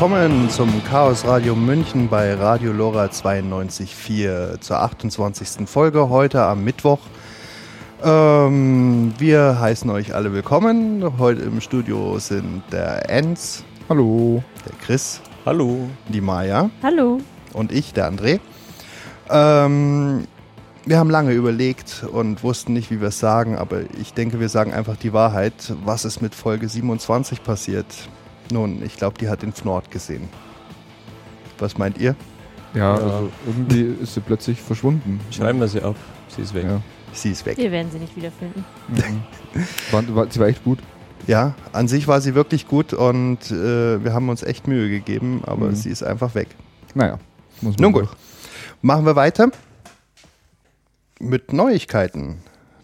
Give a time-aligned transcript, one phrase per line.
[0.00, 5.68] Willkommen zum Chaos Radio München bei Radio Lora 92.4 zur 28.
[5.68, 7.00] Folge heute am Mittwoch.
[8.02, 11.18] Ähm, wir heißen euch alle willkommen.
[11.18, 13.62] Heute im Studio sind der Enz.
[13.90, 14.42] Hallo.
[14.64, 15.20] Der Chris.
[15.44, 15.90] Hallo.
[16.08, 16.70] Die Maya.
[16.82, 17.20] Hallo.
[17.52, 18.40] Und ich, der André.
[19.28, 20.26] Ähm,
[20.86, 24.48] wir haben lange überlegt und wussten nicht, wie wir es sagen, aber ich denke, wir
[24.48, 25.74] sagen einfach die Wahrheit.
[25.84, 27.84] Was ist mit Folge 27 passiert?
[28.50, 30.28] Nun, ich glaube, die hat den Fnord gesehen.
[31.58, 32.16] Was meint ihr?
[32.74, 35.20] Ja, ja, also irgendwie ist sie plötzlich verschwunden.
[35.30, 35.96] Schreiben wir sie ab.
[36.28, 36.64] Sie ist weg.
[36.64, 36.80] Ja.
[37.12, 37.58] Sie ist weg.
[37.58, 38.64] Wir werden sie nicht wiederfinden.
[38.88, 39.22] Mhm.
[39.90, 40.78] war, war, sie war echt gut.
[41.26, 45.42] Ja, an sich war sie wirklich gut und äh, wir haben uns echt Mühe gegeben,
[45.44, 45.74] aber mhm.
[45.74, 46.48] sie ist einfach weg.
[46.94, 47.18] Naja,
[47.60, 48.08] muss man Nun gut.
[48.82, 49.50] Machen wir weiter
[51.18, 52.38] mit Neuigkeiten.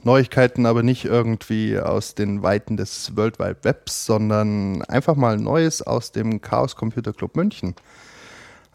[0.07, 5.83] Neuigkeiten aber nicht irgendwie aus den Weiten des World Wide Webs, sondern einfach mal Neues
[5.83, 7.75] aus dem Chaos Computer Club München.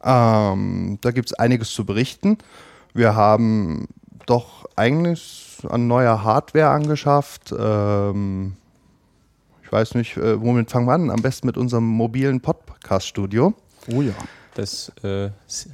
[0.04, 2.38] Ähm, da gibt es einiges zu berichten.
[2.94, 3.88] Wir haben
[4.26, 7.54] doch eigentlich an neuer Hardware angeschafft.
[7.58, 8.58] Ähm,
[9.64, 11.10] ich weiß nicht, äh, womit fangen wir an?
[11.10, 13.54] Am besten mit unserem mobilen Podcast-Studio.
[13.90, 14.14] Oh ja.
[14.62, 15.32] Das äh,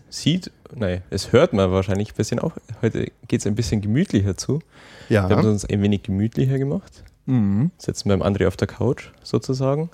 [0.08, 2.54] sieht, nein, es hört man wahrscheinlich ein bisschen auch.
[2.82, 4.62] Heute geht es ein bisschen gemütlicher zu.
[5.10, 5.28] Ja.
[5.28, 7.04] Wir haben es uns ein wenig gemütlicher gemacht.
[7.26, 7.72] Mhm.
[7.78, 9.90] Sitzen beim André auf der Couch sozusagen.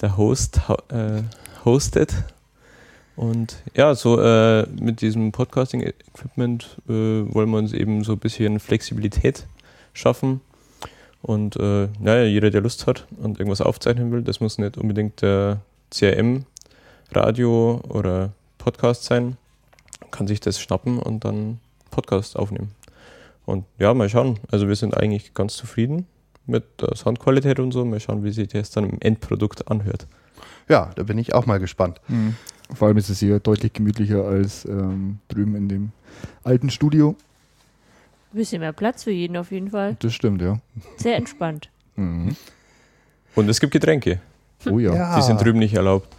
[0.00, 1.22] Der Host äh,
[1.64, 2.14] hostet.
[3.16, 8.60] Und ja, so äh, mit diesem Podcasting-Equipment äh, wollen wir uns eben so ein bisschen
[8.60, 9.44] Flexibilität
[9.92, 10.40] schaffen.
[11.20, 15.20] Und äh, naja, jeder, der Lust hat und irgendwas aufzeichnen will, das muss nicht unbedingt
[15.20, 16.44] der CRM
[17.10, 19.36] Radio oder Podcast sein,
[20.10, 21.60] kann sich das schnappen und dann
[21.90, 22.72] Podcast aufnehmen.
[23.46, 24.38] Und ja, mal schauen.
[24.50, 26.06] Also wir sind eigentlich ganz zufrieden
[26.46, 27.84] mit der Soundqualität und so.
[27.84, 30.06] Mal schauen, wie sich das dann im Endprodukt anhört.
[30.68, 32.00] Ja, da bin ich auch mal gespannt.
[32.08, 32.36] Mhm.
[32.74, 35.92] Vor allem ist es hier deutlich gemütlicher als ähm, drüben in dem
[36.44, 37.16] alten Studio.
[38.32, 39.96] Ein bisschen mehr Platz für jeden auf jeden Fall.
[40.00, 40.58] Das stimmt, ja.
[40.98, 41.70] Sehr entspannt.
[41.96, 42.36] Mhm.
[43.34, 44.20] Und es gibt Getränke.
[44.70, 44.94] Oh ja.
[44.94, 45.16] ja.
[45.16, 46.14] Die sind drüben nicht erlaubt.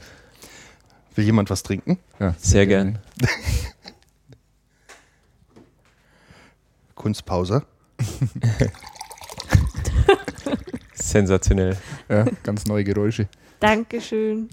[1.16, 1.98] Will jemand was trinken?
[2.20, 3.00] Ja, sehr gern.
[6.96, 7.64] Kunstpause.
[10.94, 11.78] Sensationell.
[12.08, 13.28] Ja, ganz neue Geräusche.
[13.60, 14.50] Dankeschön.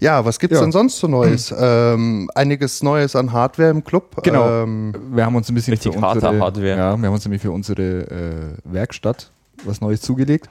[0.00, 0.64] Ja, was gibt es ja.
[0.64, 1.52] denn sonst so Neues?
[1.56, 4.22] ähm, einiges Neues an Hardware im Club.
[4.22, 4.62] Genau.
[4.62, 6.68] Ähm, wir haben uns ein bisschen für unsere, Hardware.
[6.68, 9.32] Ja, wir haben uns nämlich für unsere äh, Werkstatt
[9.64, 10.48] was Neues zugelegt.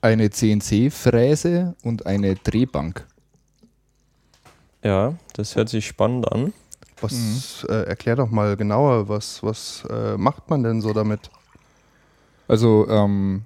[0.00, 3.06] Eine CNC-Fräse und eine Drehbank.
[4.82, 6.52] Ja, das hört sich spannend an.
[7.00, 7.74] Was, mhm.
[7.74, 11.30] äh, erklär doch mal genauer, was, was äh, macht man denn so damit?
[12.46, 13.42] Also ähm,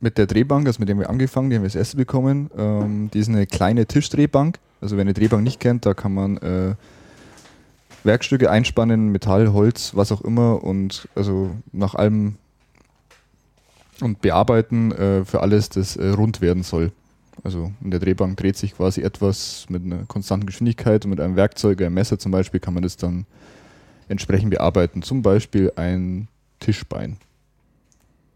[0.00, 3.10] mit der Drehbank, also mit der wir angefangen, die haben wir das erste bekommen, ähm,
[3.12, 4.58] die ist eine kleine Tischdrehbank.
[4.80, 6.74] Also wer eine Drehbank nicht kennt, da kann man äh,
[8.04, 12.36] Werkstücke einspannen, Metall, Holz, was auch immer und also nach allem
[14.00, 16.92] und bearbeiten äh, für alles, das äh, rund werden soll.
[17.42, 21.36] Also in der Drehbank dreht sich quasi etwas mit einer konstanten Geschwindigkeit und mit einem
[21.36, 23.26] Werkzeug, einem Messer zum Beispiel, kann man das dann
[24.08, 25.02] entsprechend bearbeiten.
[25.02, 26.28] Zum Beispiel ein
[26.60, 27.18] Tischbein.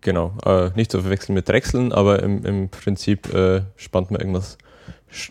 [0.02, 4.56] Genau, äh, nicht zu verwechseln mit Drechseln, aber im, im Prinzip äh, spannt man irgendwas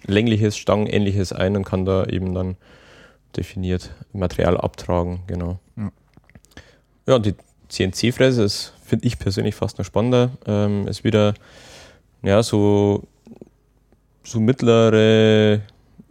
[0.06, 2.56] längliches, stangenähnliches ein und kann da eben dann
[3.36, 5.59] definiert Material abtragen, genau.
[5.75, 5.91] Ja,
[7.07, 7.36] ja die
[7.69, 10.31] CNC-Fräse ist, finde ich persönlich fast noch spannender.
[10.46, 11.34] Ähm, ist wieder,
[12.22, 13.07] ja, so
[14.29, 15.61] so mittlere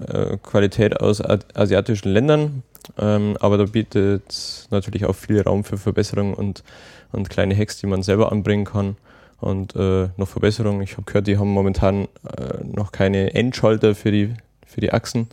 [0.01, 2.63] äh, Qualität aus asiatischen Ländern,
[2.99, 6.65] ähm, aber da bietet natürlich auch viel Raum für Verbesserungen und,
[7.13, 8.97] und kleine Hacks, die man selber anbringen kann.
[9.41, 10.83] Und äh, noch Verbesserungen.
[10.83, 14.35] Ich habe gehört, die haben momentan äh, noch keine Endschalter für die,
[14.67, 15.29] für die Achsen.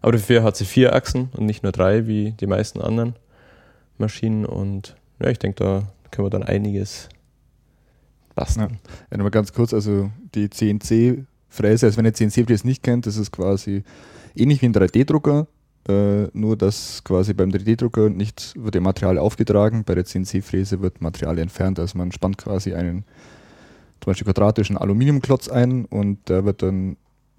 [0.00, 3.16] Aber dafür hat sie vier Achsen und nicht nur drei, wie die meisten anderen
[3.98, 4.46] Maschinen.
[4.46, 5.82] Und ja, ich denke, da
[6.12, 7.08] können wir dann einiges
[8.36, 8.78] basteln.
[9.10, 9.16] Ja.
[9.16, 11.86] nochmal ganz kurz, also die CNC Fräse.
[11.86, 13.82] Also wenn ihr CNC-Fräse nicht kennt, das ist quasi
[14.34, 15.46] ähnlich wie ein 3D-Drucker,
[15.88, 21.00] äh, nur dass quasi beim 3D-Drucker nicht wird ihr Material aufgetragen, bei der CNC-Fräse wird
[21.00, 21.78] Material entfernt.
[21.78, 23.04] Also man spannt quasi einen
[24.00, 26.96] zum Beispiel quadratischen Aluminiumklotz ein und da wird dann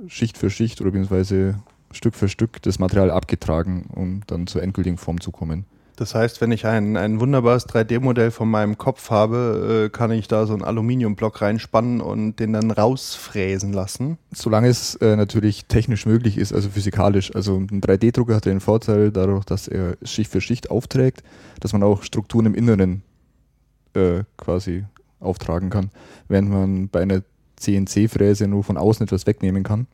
[0.07, 1.59] Schicht für Schicht oder beziehungsweise
[1.91, 5.65] Stück für Stück das Material abgetragen, um dann zur endgültigen Form zu kommen.
[5.99, 10.29] Das heißt, wenn ich ein, ein wunderbares 3D-Modell von meinem Kopf habe, äh, kann ich
[10.29, 14.17] da so einen Aluminiumblock reinspannen und den dann rausfräsen lassen.
[14.33, 17.35] Solange es äh, natürlich technisch möglich ist, also physikalisch.
[17.35, 21.21] Also ein 3D-Drucker hat den Vorteil dadurch, dass er Schicht für Schicht aufträgt,
[21.59, 23.03] dass man auch Strukturen im Inneren
[23.93, 24.85] äh, quasi
[25.19, 25.91] auftragen kann.
[26.29, 27.23] Während man bei einer
[27.57, 29.87] CNC-Fräse nur von außen etwas wegnehmen kann.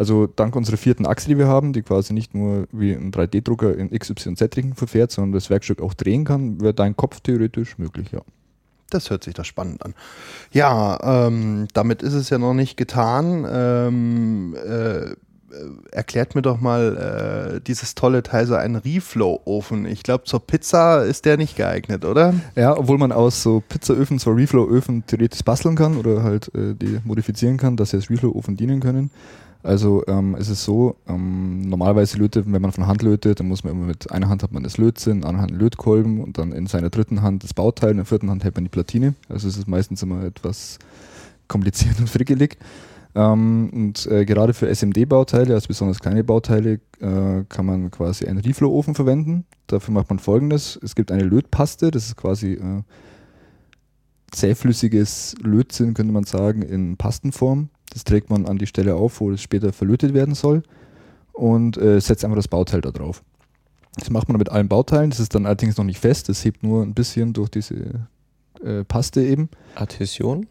[0.00, 3.76] Also dank unserer vierten Achse, die wir haben, die quasi nicht nur wie ein 3D-Drucker
[3.76, 8.22] in XYZ-Richtungen verfährt, sondern das Werkstück auch drehen kann, wäre dein Kopf theoretisch möglich, ja.
[8.88, 9.92] Das hört sich doch spannend an.
[10.52, 13.46] Ja, ähm, damit ist es ja noch nicht getan.
[13.46, 15.10] Ähm, äh,
[15.92, 19.84] erklärt mir doch mal äh, dieses tolle Teil, so ein Reflow-Ofen.
[19.84, 22.32] Ich glaube, zur Pizza ist der nicht geeignet, oder?
[22.56, 27.00] Ja, obwohl man aus so Pizzaöfen, so Reflow-Öfen theoretisch basteln kann oder halt äh, die
[27.04, 29.10] modifizieren kann, dass sie als Reflow-Ofen dienen können.
[29.62, 33.62] Also ähm, es ist so, ähm, normalerweise lötet, wenn man von Hand lötet, dann muss
[33.62, 36.38] man immer mit einer Hand hat man das Lötzinn, in anderen Hand einen Lötkolben und
[36.38, 39.14] dann in seiner dritten Hand das Bauteil, in der vierten Hand hält man die Platine.
[39.28, 40.78] Also es ist meistens immer etwas
[41.48, 42.56] kompliziert und frickelig.
[43.14, 48.38] Ähm, und äh, gerade für SMD-Bauteile, also besonders kleine Bauteile, äh, kann man quasi einen
[48.38, 49.44] Reflow-Ofen verwenden.
[49.66, 52.82] Dafür macht man folgendes: Es gibt eine Lötpaste, das ist quasi äh,
[54.30, 57.68] zähflüssiges Lötzinn, könnte man sagen, in Pastenform.
[57.92, 60.62] Das trägt man an die Stelle auf, wo es später verlötet werden soll
[61.32, 63.22] und äh, setzt einfach das Bauteil da drauf.
[63.96, 66.62] Das macht man mit allen Bauteilen, das ist dann allerdings noch nicht fest, das hebt
[66.62, 68.06] nur ein bisschen durch diese
[68.64, 69.48] äh, Paste eben.
[69.74, 70.46] Adhäsion?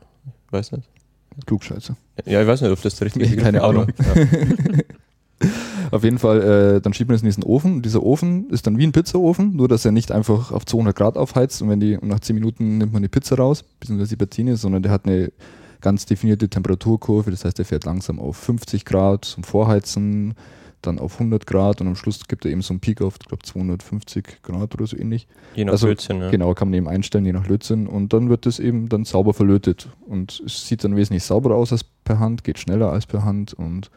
[0.46, 0.90] Ich weiß nicht.
[1.46, 1.96] Klugscheiße.
[2.26, 3.88] Ja, ich weiß nicht, ob das der richtige Nee, keine Ahnung.
[5.92, 7.76] Auf jeden Fall, äh, dann schiebt man es in diesen Ofen.
[7.76, 10.96] Und dieser Ofen ist dann wie ein Pizzaofen, nur dass er nicht einfach auf 200
[10.96, 14.10] Grad aufheizt und wenn die und nach 10 Minuten nimmt man die Pizza raus, beziehungsweise
[14.10, 15.32] die Platine, sondern der hat eine
[15.82, 17.32] ganz definierte Temperaturkurve.
[17.32, 20.36] Das heißt, er fährt langsam auf 50 Grad zum Vorheizen,
[20.82, 23.28] dann auf 100 Grad und am Schluss gibt er eben so einen Peak auf, ich
[23.28, 25.28] glaube, 250 Grad oder so ähnlich.
[25.56, 26.30] Je nach Also, Lötzinn, ja.
[26.30, 27.88] Genau, kann man eben einstellen, je nach Lötzinn.
[27.88, 29.90] Und dann wird das eben dann sauber verlötet.
[30.08, 33.54] Und es sieht dann wesentlich sauberer aus als per Hand, geht schneller als per Hand.
[33.54, 33.92] Und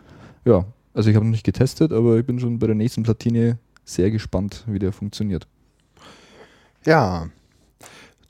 [0.44, 0.64] ja,
[0.94, 4.10] also ich habe noch nicht getestet, aber ich bin schon bei der nächsten Platine sehr
[4.10, 5.46] gespannt, wie der funktioniert.
[6.84, 7.28] Ja.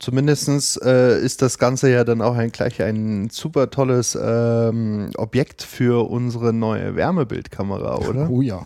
[0.03, 5.63] Zumindest äh, ist das Ganze ja dann auch ein, gleich ein super tolles ähm, Objekt
[5.63, 8.29] für unsere neue Wärmebildkamera, oder?
[8.29, 8.65] Oh ja.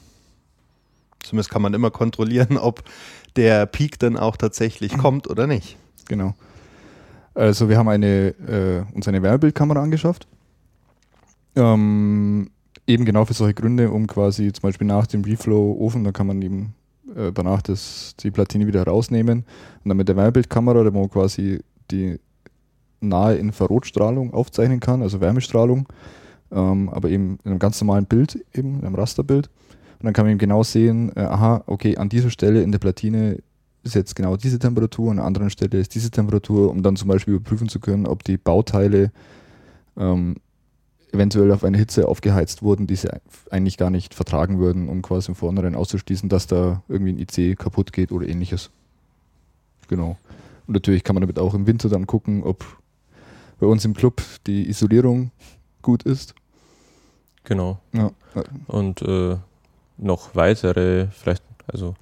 [1.22, 2.84] Zumindest kann man immer kontrollieren, ob
[3.36, 5.78] der Peak dann auch tatsächlich kommt oder nicht.
[6.08, 6.34] Genau.
[7.36, 10.28] Also wir haben eine, äh, uns eine Wärmebildkamera angeschafft.
[11.56, 12.50] Ähm,
[12.88, 16.42] eben genau für solche Gründe, um quasi zum Beispiel nach dem Reflow-Ofen, da kann man
[16.42, 16.74] eben
[17.16, 19.40] äh, danach das, die Platine wieder rausnehmen
[19.84, 21.60] und dann mit der Wärmebildkamera, da man quasi
[21.92, 22.20] die
[23.00, 25.88] nahe Infrarotstrahlung aufzeichnen kann, also Wärmestrahlung,
[26.52, 29.50] ähm, aber eben in einem ganz normalen Bild, eben in einem Rasterbild.
[30.00, 32.80] Und dann kann man eben genau sehen, äh, aha, okay, an dieser Stelle in der
[32.80, 33.40] Platine
[33.84, 37.08] ist jetzt genau diese Temperatur, an einer anderen Stelle ist diese Temperatur, um dann zum
[37.08, 39.12] Beispiel überprüfen zu können, ob die Bauteile
[39.98, 40.36] ähm,
[41.12, 43.10] eventuell auf eine Hitze aufgeheizt wurden, die sie
[43.50, 47.58] eigentlich gar nicht vertragen würden, um quasi im Vornherein auszuschließen, dass da irgendwie ein IC
[47.58, 48.70] kaputt geht oder ähnliches.
[49.88, 50.18] Genau.
[50.68, 52.66] Und natürlich kann man damit auch im Winter dann gucken, ob
[53.60, 55.32] bei uns im Club die Isolierung
[55.82, 56.36] gut ist.
[57.46, 57.80] Genau.
[57.94, 58.12] Ja.
[58.68, 59.38] Und äh,
[59.98, 61.96] noch weitere, vielleicht, also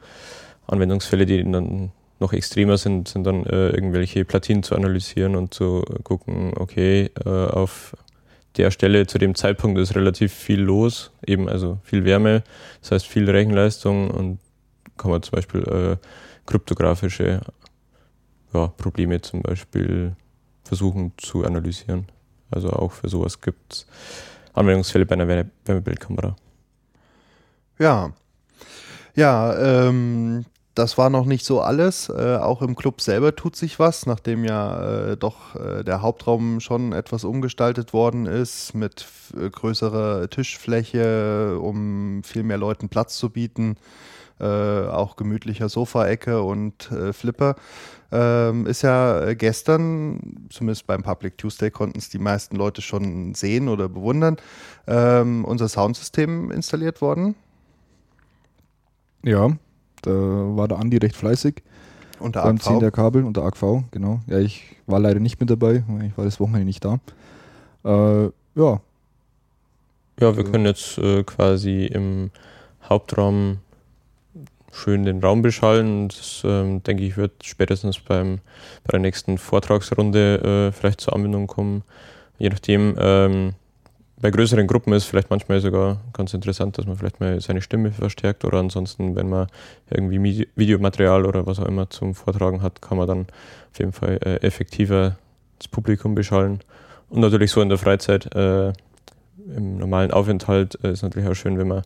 [0.67, 5.83] Anwendungsfälle, die dann noch extremer sind, sind dann äh, irgendwelche Platinen zu analysieren und zu
[6.03, 7.95] gucken, okay, äh, auf
[8.57, 12.43] der Stelle zu dem Zeitpunkt ist relativ viel los, eben also viel Wärme,
[12.81, 14.39] das heißt viel Rechenleistung und
[14.97, 15.97] kann man zum Beispiel äh,
[16.45, 17.41] kryptografische
[18.53, 20.15] ja, Probleme zum Beispiel
[20.63, 22.07] versuchen zu analysieren.
[22.51, 23.87] Also auch für sowas gibt es
[24.53, 26.35] Anwendungsfälle bei einer Wärme- Wärmebildkamera.
[27.79, 28.13] Ja.
[29.15, 30.45] Ja, ähm,
[30.75, 32.09] das war noch nicht so alles.
[32.09, 36.59] Äh, auch im Club selber tut sich was, nachdem ja äh, doch äh, der Hauptraum
[36.59, 39.05] schon etwas umgestaltet worden ist mit
[39.35, 43.77] äh, größerer Tischfläche, um viel mehr Leuten Platz zu bieten.
[44.37, 47.55] Äh, auch gemütlicher Sofaecke und äh, Flipper.
[48.11, 53.69] Ähm, ist ja gestern, zumindest beim Public Tuesday konnten es die meisten Leute schon sehen
[53.69, 54.35] oder bewundern,
[54.87, 57.35] ähm, unser Soundsystem installiert worden.
[59.23, 59.51] Ja,
[60.05, 61.63] da war der Andi recht fleißig
[62.19, 62.63] Unter beim AV.
[62.63, 64.19] Ziehen der Kabel und der AGV, genau.
[64.27, 66.99] Ja, ich war leider nicht mit dabei, ich war das Wochenende nicht da.
[67.83, 68.81] Äh, ja,
[70.19, 72.31] Ja, wir können jetzt äh, quasi im
[72.87, 73.59] Hauptraum
[74.75, 76.09] schön den Raum beschallen.
[76.09, 78.39] Das ähm, denke ich wird spätestens beim,
[78.83, 81.83] bei der nächsten Vortragsrunde äh, vielleicht zur Anwendung kommen.
[82.37, 83.53] Je nachdem, ähm,
[84.21, 87.91] bei größeren Gruppen ist vielleicht manchmal sogar ganz interessant, dass man vielleicht mal seine Stimme
[87.91, 89.47] verstärkt oder ansonsten, wenn man
[89.89, 93.21] irgendwie Videomaterial oder was auch immer zum Vortragen hat, kann man dann
[93.71, 95.17] auf jeden Fall äh, effektiver
[95.59, 96.59] das Publikum beschallen.
[97.09, 98.69] Und natürlich so in der Freizeit äh,
[99.55, 101.83] im normalen Aufenthalt äh, ist natürlich auch schön, wenn man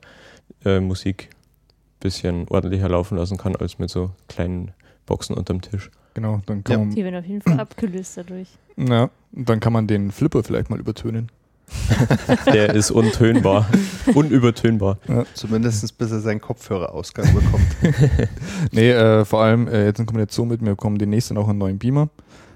[0.66, 4.72] äh, Musik ein bisschen ordentlicher laufen lassen kann, als mit so kleinen
[5.06, 5.90] Boxen unterm Tisch.
[6.14, 6.42] genau.
[6.46, 6.78] Dann kann Ja.
[6.86, 8.50] man Die werden auf jeden Fall abgelöst dadurch.
[8.78, 11.32] Ja, und dann kann man den Flipper vielleicht mal übertönen.
[12.54, 13.70] Der ist untönbar,
[14.14, 14.98] unübertönbar.
[15.34, 17.66] Zumindest bis er seinen Kopfhörerausgang bekommt.
[18.72, 21.60] Nee, äh, vor allem äh, jetzt in Kombination mit mir kommen demnächst dann auch einen
[21.60, 22.10] neuen Beamer,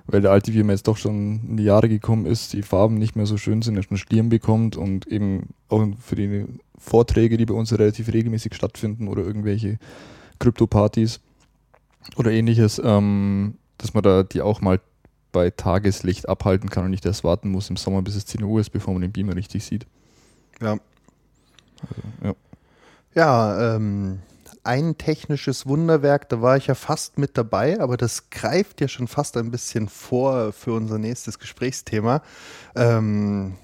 [0.08, 3.16] weil der alte Beamer jetzt doch schon in die Jahre gekommen ist, die Farben nicht
[3.16, 6.46] mehr so schön sind, er schon Schlieren bekommt und eben auch für die
[6.78, 9.80] Vorträge, die bei uns relativ regelmäßig stattfinden oder irgendwelche
[10.40, 11.22] Krypto-Partys
[12.18, 14.80] oder ähnliches, ähm, dass man da die auch mal
[15.34, 18.62] bei Tageslicht abhalten kann und nicht erst warten muss im Sommer, bis es 10 Uhr
[18.62, 19.86] ist, bevor man den Beamer richtig sieht.
[20.62, 20.78] Ja.
[22.24, 22.34] ja.
[23.16, 24.20] Ja, ähm,
[24.64, 29.08] ein technisches Wunderwerk, da war ich ja fast mit dabei, aber das greift ja schon
[29.08, 32.22] fast ein bisschen vor für unser nächstes Gesprächsthema.
[32.76, 33.56] Ähm,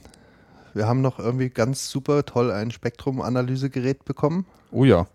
[0.74, 4.46] wir haben noch irgendwie ganz super toll ein Spektrum-Analysegerät bekommen.
[4.72, 5.08] Oh ja.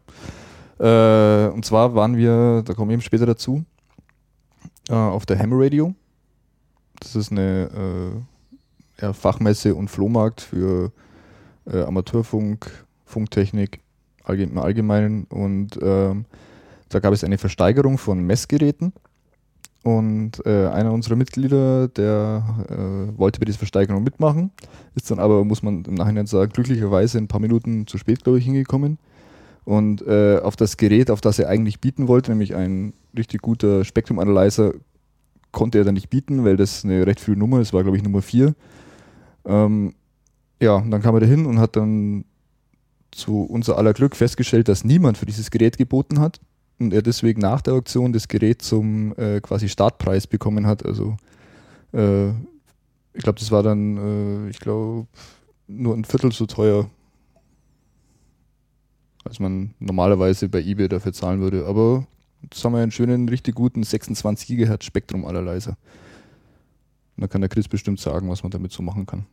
[0.78, 3.64] Äh, und zwar waren wir, da kommen wir eben später dazu,
[4.88, 5.94] äh, auf der Ham Radio.
[7.00, 7.70] Das ist eine
[9.00, 10.92] äh, ja, Fachmesse und Flohmarkt für
[11.66, 12.70] äh, Amateurfunk,
[13.04, 13.80] Funktechnik
[14.22, 15.24] allgemein, im Allgemeinen.
[15.24, 16.24] Und ähm,
[16.88, 18.92] da gab es eine Versteigerung von Messgeräten.
[19.82, 24.50] Und äh, einer unserer Mitglieder, der äh, wollte bei dieser Versteigerung mitmachen,
[24.94, 28.38] ist dann aber, muss man im Nachhinein sagen, glücklicherweise ein paar Minuten zu spät, glaube
[28.38, 28.98] ich, hingekommen.
[29.64, 33.84] Und äh, auf das Gerät, auf das er eigentlich bieten wollte, nämlich ein richtig guter
[33.84, 34.72] Spektrum-Analyzer,
[35.54, 38.02] konnte er dann nicht bieten, weil das eine recht frühe Nummer ist, war glaube ich
[38.02, 38.54] Nummer 4.
[39.46, 39.94] Ähm,
[40.60, 42.24] ja, und dann kam er da hin und hat dann
[43.10, 46.40] zu unser aller Glück festgestellt, dass niemand für dieses Gerät geboten hat
[46.78, 50.84] und er deswegen nach der Auktion das Gerät zum äh, quasi Startpreis bekommen hat.
[50.84, 51.16] Also
[51.92, 52.30] äh,
[53.12, 53.96] ich glaube, das war dann,
[54.46, 55.06] äh, ich glaube,
[55.68, 56.90] nur ein Viertel so teuer,
[59.24, 61.66] als man normalerweise bei eBay dafür zahlen würde.
[61.66, 62.06] Aber
[62.44, 65.76] jetzt haben wir einen schönen, richtig guten 26 GHz Spektrum Analyzer.
[67.16, 69.26] Und da kann der Chris bestimmt sagen, was man damit so machen kann.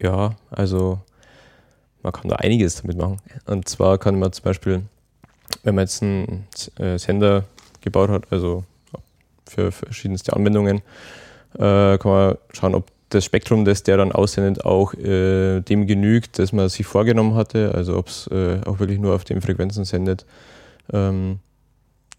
[0.00, 1.00] Ja, also
[2.02, 3.16] man kann da einiges damit machen.
[3.46, 4.82] Und zwar kann man zum Beispiel,
[5.62, 7.44] wenn man jetzt einen äh, Sender
[7.80, 8.64] gebaut hat, also
[9.46, 10.82] für verschiedenste Anwendungen,
[11.54, 16.38] äh, kann man schauen, ob das Spektrum, das der dann aussendet, auch äh, dem genügt,
[16.38, 17.74] das man sich vorgenommen hatte.
[17.74, 20.26] Also ob es äh, auch wirklich nur auf den Frequenzen sendet,
[20.92, 21.38] ähm,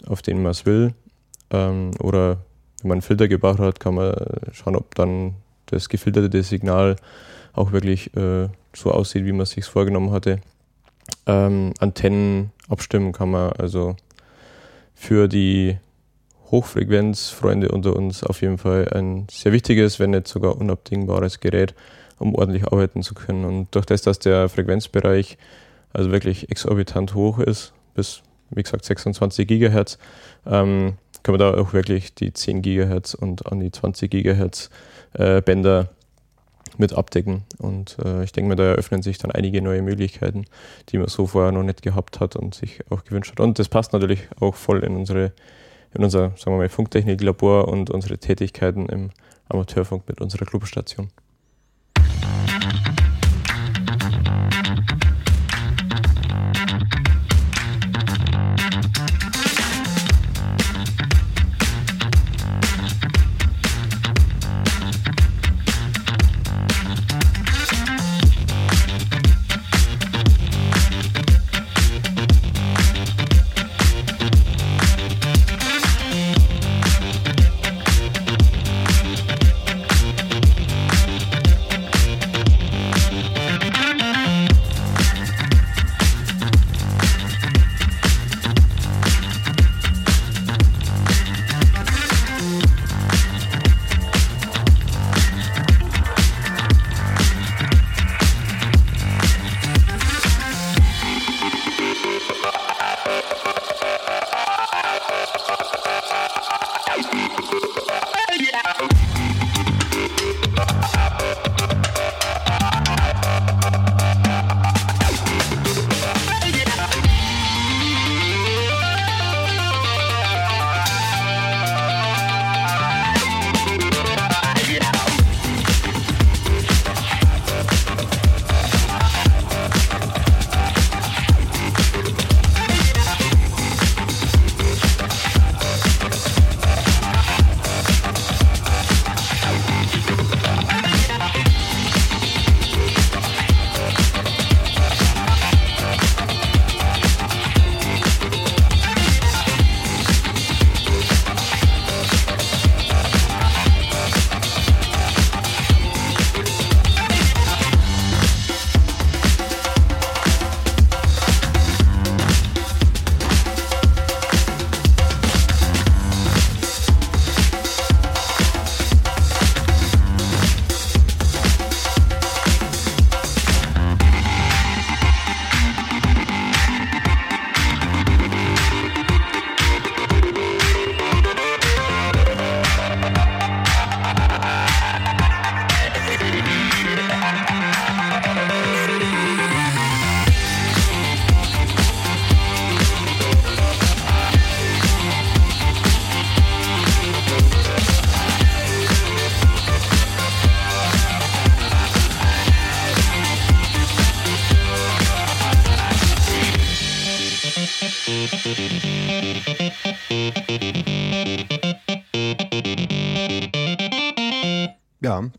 [0.06, 0.94] auf denen man es will.
[1.52, 2.38] Ähm, oder
[2.82, 4.16] wenn man einen Filter gebaut hat, kann man
[4.54, 5.36] schauen, ob dann
[5.68, 6.96] das gefilterte Signal
[7.54, 10.42] auch wirklich äh, so aussieht, wie man es sich vorgenommen hatte.
[11.26, 13.96] Ähm, Antennen abstimmen kann man also
[14.94, 15.78] für die
[16.52, 21.76] Hochfrequenzfreunde unter uns auf jeden Fall ein sehr wichtiges, wenn nicht sogar unabdingbares Gerät,
[22.18, 23.46] um ordentlich arbeiten zu können.
[23.46, 25.38] Und durch das, dass der Frequenzbereich
[25.94, 29.98] also wirklich exorbitant hoch ist, bis wie gesagt 26 Gigahertz,
[30.46, 34.70] ähm, kann man da auch wirklich die 10 Gigahertz und an die 20 Gigahertz
[35.14, 35.90] äh, Bänder
[36.78, 37.44] mit abdecken.
[37.58, 40.46] Und äh, ich denke mir, da eröffnen sich dann einige neue Möglichkeiten,
[40.90, 43.40] die man so vorher noch nicht gehabt hat und sich auch gewünscht hat.
[43.40, 45.34] Und das passt natürlich auch voll in unsere,
[45.94, 46.32] in unser,
[46.70, 49.10] Funktechniklabor und unsere Tätigkeiten im
[49.50, 51.10] Amateurfunk mit unserer Clubstation.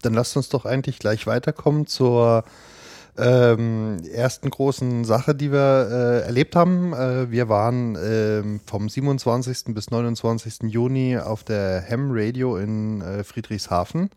[0.03, 2.45] Dann lasst uns doch eigentlich gleich weiterkommen zur
[3.19, 6.93] ähm, ersten großen Sache, die wir äh, erlebt haben.
[6.93, 9.75] Äh, wir waren ähm, vom 27.
[9.75, 10.71] bis 29.
[10.73, 14.11] Juni auf der Ham Radio in äh, Friedrichshafen.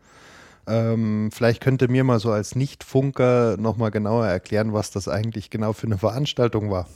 [0.66, 5.50] Ähm, vielleicht könnt ihr mir mal so als Nicht-Funker nochmal genauer erklären, was das eigentlich
[5.50, 6.88] genau für eine Veranstaltung war.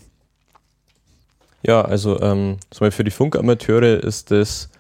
[1.62, 4.70] Ja, also ähm, für die Funkamateure ist das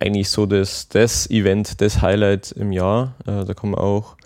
[0.00, 3.14] eigentlich so das, das Event, das Highlight im Jahr.
[3.26, 4.16] Äh, da kommen auch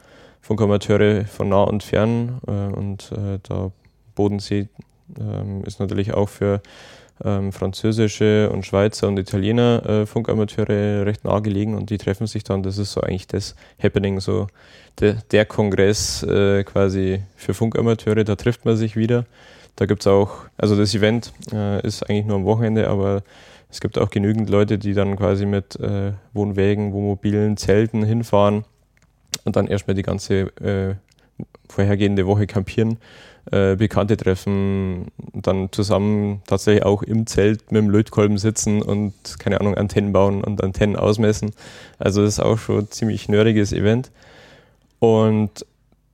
[0.41, 3.71] Funkamateure von nah und fern äh, und äh, da
[4.15, 4.69] Bodensee
[5.19, 6.61] ähm, ist natürlich auch für
[7.25, 12.45] ähm, französische und Schweizer und Italiener äh, Funkamateure recht nah gelegen und die treffen sich
[12.45, 12.63] dann.
[12.63, 14.49] Das ist so eigentlich das Happening, so
[15.01, 18.25] de, der Kongress äh, quasi für Funkamateure.
[18.25, 19.25] Da trifft man sich wieder.
[19.77, 23.23] Da gibt es auch, also das Event äh, ist eigentlich nur am Wochenende, aber
[23.73, 28.65] es gibt auch genügend Leute, die dann quasi mit äh, Wohnwägen, Wohnmobilen, Zelten hinfahren
[29.45, 30.95] und dann erstmal die ganze äh,
[31.71, 32.99] vorhergehende Woche campieren,
[33.51, 39.59] äh, Bekannte treffen, dann zusammen tatsächlich auch im Zelt mit dem Lötkolben sitzen und keine
[39.59, 41.53] Ahnung, Antennen bauen und Antennen ausmessen.
[41.99, 44.11] Also das ist auch schon ein ziemlich nerdiges Event.
[44.99, 45.65] Und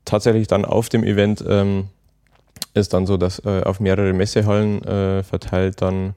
[0.04, 1.88] tatsächlich dann auf dem Event ähm,
[2.74, 6.14] ist dann so, dass äh, auf mehrere Messehallen äh, verteilt dann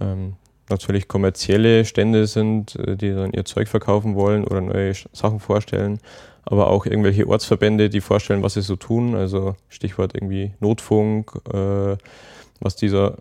[0.00, 0.34] ähm,
[0.70, 5.98] natürlich kommerzielle Stände sind, äh, die dann ihr Zeug verkaufen wollen oder neue Sachen vorstellen,
[6.44, 9.14] aber auch irgendwelche Ortsverbände, die vorstellen, was sie so tun.
[9.14, 11.96] Also Stichwort irgendwie Notfunk, äh,
[12.60, 13.18] was dieser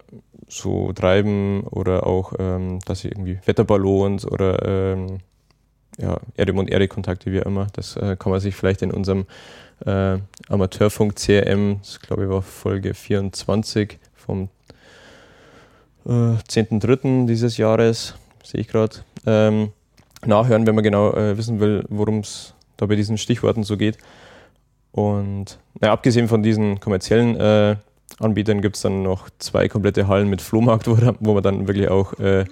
[0.47, 5.19] so treiben oder auch, ähm, dass sie irgendwie Wetterballons oder ähm,
[5.97, 7.67] ja, Erdemond Erde-Kontakte, wie immer.
[7.73, 9.25] Das äh, kann man sich vielleicht in unserem
[9.85, 14.49] äh, Amateurfunk CRM, das glaube ich war Folge 24 vom
[16.05, 17.25] äh, 10.3.
[17.25, 19.71] dieses Jahres, sehe ich gerade, ähm,
[20.25, 23.97] nachhören, wenn man genau äh, wissen will, worum es da bei diesen Stichworten so geht.
[24.91, 27.75] Und naja, abgesehen von diesen kommerziellen äh,
[28.19, 31.89] Anbietern gibt es dann noch zwei komplette Hallen mit Flohmarkt, wo, wo man dann wirklich
[31.89, 32.45] auch äh,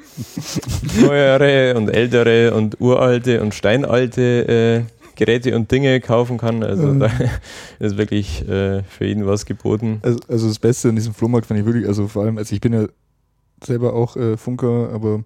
[1.02, 6.64] neuere und ältere und uralte und steinalte äh, Geräte und Dinge kaufen kann.
[6.64, 7.10] Also da
[7.80, 10.00] ist wirklich äh, für jeden was geboten.
[10.04, 12.62] Also, also, das Beste an diesem Flohmarkt fand ich wirklich, also vor allem, also ich
[12.62, 12.88] bin ja
[13.64, 15.24] selber auch äh, Funker, aber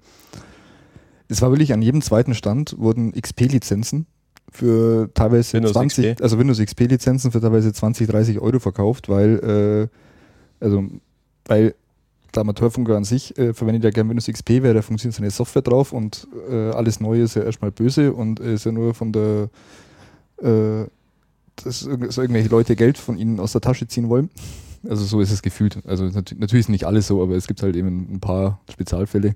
[1.28, 4.06] es war wirklich an jedem zweiten Stand wurden XP-Lizenzen
[4.52, 6.22] für teilweise Windows 20, XP.
[6.22, 9.90] also Windows XP-Lizenzen für teilweise 20, 30 Euro verkauft, weil,
[10.60, 10.84] äh, also,
[11.46, 11.74] weil
[12.36, 15.62] der Amateurfunker an sich äh, verwendet ja gerne Windows XP, weil da funktioniert seine Software
[15.62, 19.50] drauf und äh, alles Neue ist ja erstmal böse und ist ja nur von der,
[20.42, 20.86] äh,
[21.56, 24.30] dass, dass irgendwelche Leute Geld von ihnen aus der Tasche ziehen wollen.
[24.88, 25.86] Also so ist es gefühlt.
[25.86, 29.36] Also natürlich ist nicht alles so, aber es gibt halt eben ein paar Spezialfälle.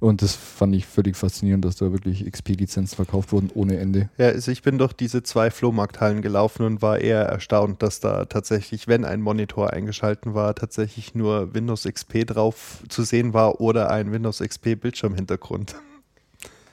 [0.00, 4.08] Und das fand ich völlig faszinierend, dass da wirklich XP-Lizenzen verkauft wurden ohne Ende.
[4.16, 8.24] Ja, also ich bin durch diese zwei Flohmarkthallen gelaufen und war eher erstaunt, dass da
[8.24, 13.90] tatsächlich, wenn ein Monitor eingeschalten war, tatsächlich nur Windows XP drauf zu sehen war oder
[13.90, 15.76] ein Windows XP Bildschirmhintergrund.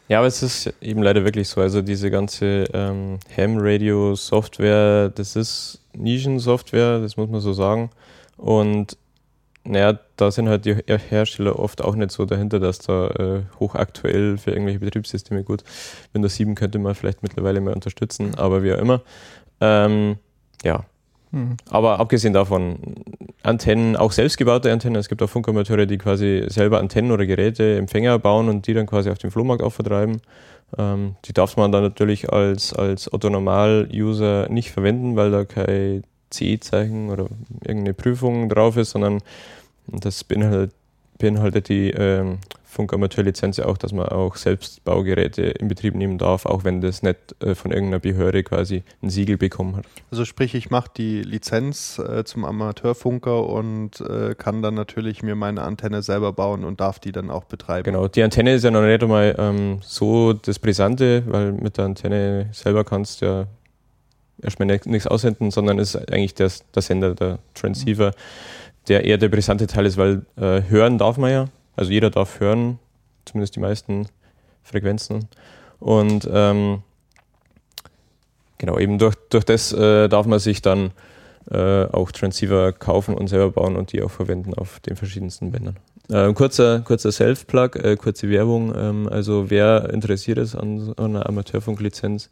[0.07, 1.59] Ja, aber es ist eben leider wirklich so.
[1.59, 7.89] Also diese ganze ähm, Ham-Radio-Software, das ist Nischensoftware, das muss man so sagen.
[8.37, 8.97] Und
[9.67, 14.37] naja, da sind halt die Hersteller oft auch nicht so dahinter, dass da äh, hochaktuell
[14.37, 15.63] für irgendwelche Betriebssysteme gut.
[16.13, 19.01] Windows 7 könnte man vielleicht mittlerweile mal unterstützen, aber wie auch immer.
[19.59, 20.17] Ähm,
[20.63, 20.85] ja.
[21.31, 21.57] Hm.
[21.69, 22.77] Aber abgesehen davon,
[23.43, 24.95] Antennen, auch selbstgebaute Antennen.
[24.95, 28.85] Es gibt auch Funkamateure, die quasi selber Antennen oder Geräte, Empfänger bauen und die dann
[28.85, 30.21] quasi auf dem Flohmarkt auch vertreiben.
[30.77, 37.09] Ähm, die darf man dann natürlich als, als Otto-Normal-User nicht verwenden, weil da kein CE-Zeichen
[37.09, 37.27] oder
[37.63, 39.21] irgendeine Prüfung drauf ist, sondern
[39.87, 40.73] das beinhaltet,
[41.17, 42.39] beinhaltet die ähm,
[42.77, 47.17] Funkamateurlizenz auch, dass man auch selbst Baugeräte in Betrieb nehmen darf, auch wenn das nicht
[47.41, 49.85] äh, von irgendeiner Behörde quasi ein Siegel bekommen hat.
[50.11, 55.35] Also sprich, ich mache die Lizenz äh, zum Amateurfunker und äh, kann dann natürlich mir
[55.35, 57.85] meine Antenne selber bauen und darf die dann auch betreiben.
[57.85, 61.85] Genau, die Antenne ist ja noch nicht einmal ähm, so das Brisante, weil mit der
[61.85, 63.47] Antenne selber kannst du ja
[64.41, 68.13] erstmal nichts aussenden, sondern ist eigentlich der, der Sender, der Transceiver,
[68.87, 71.45] der eher der brisante Teil ist, weil äh, hören darf man ja.
[71.75, 72.79] Also jeder darf hören,
[73.25, 74.07] zumindest die meisten
[74.63, 75.27] Frequenzen.
[75.79, 76.81] Und ähm,
[78.57, 80.91] genau, eben durch, durch das äh, darf man sich dann
[81.51, 85.77] äh, auch Transceiver kaufen und selber bauen und die auch verwenden auf den verschiedensten Bändern.
[86.09, 88.73] Äh, kurzer kurzer Self-Plug, äh, kurze Werbung.
[88.75, 92.29] Ähm, also wer interessiert ist an, an einer Amateurfunklizenz,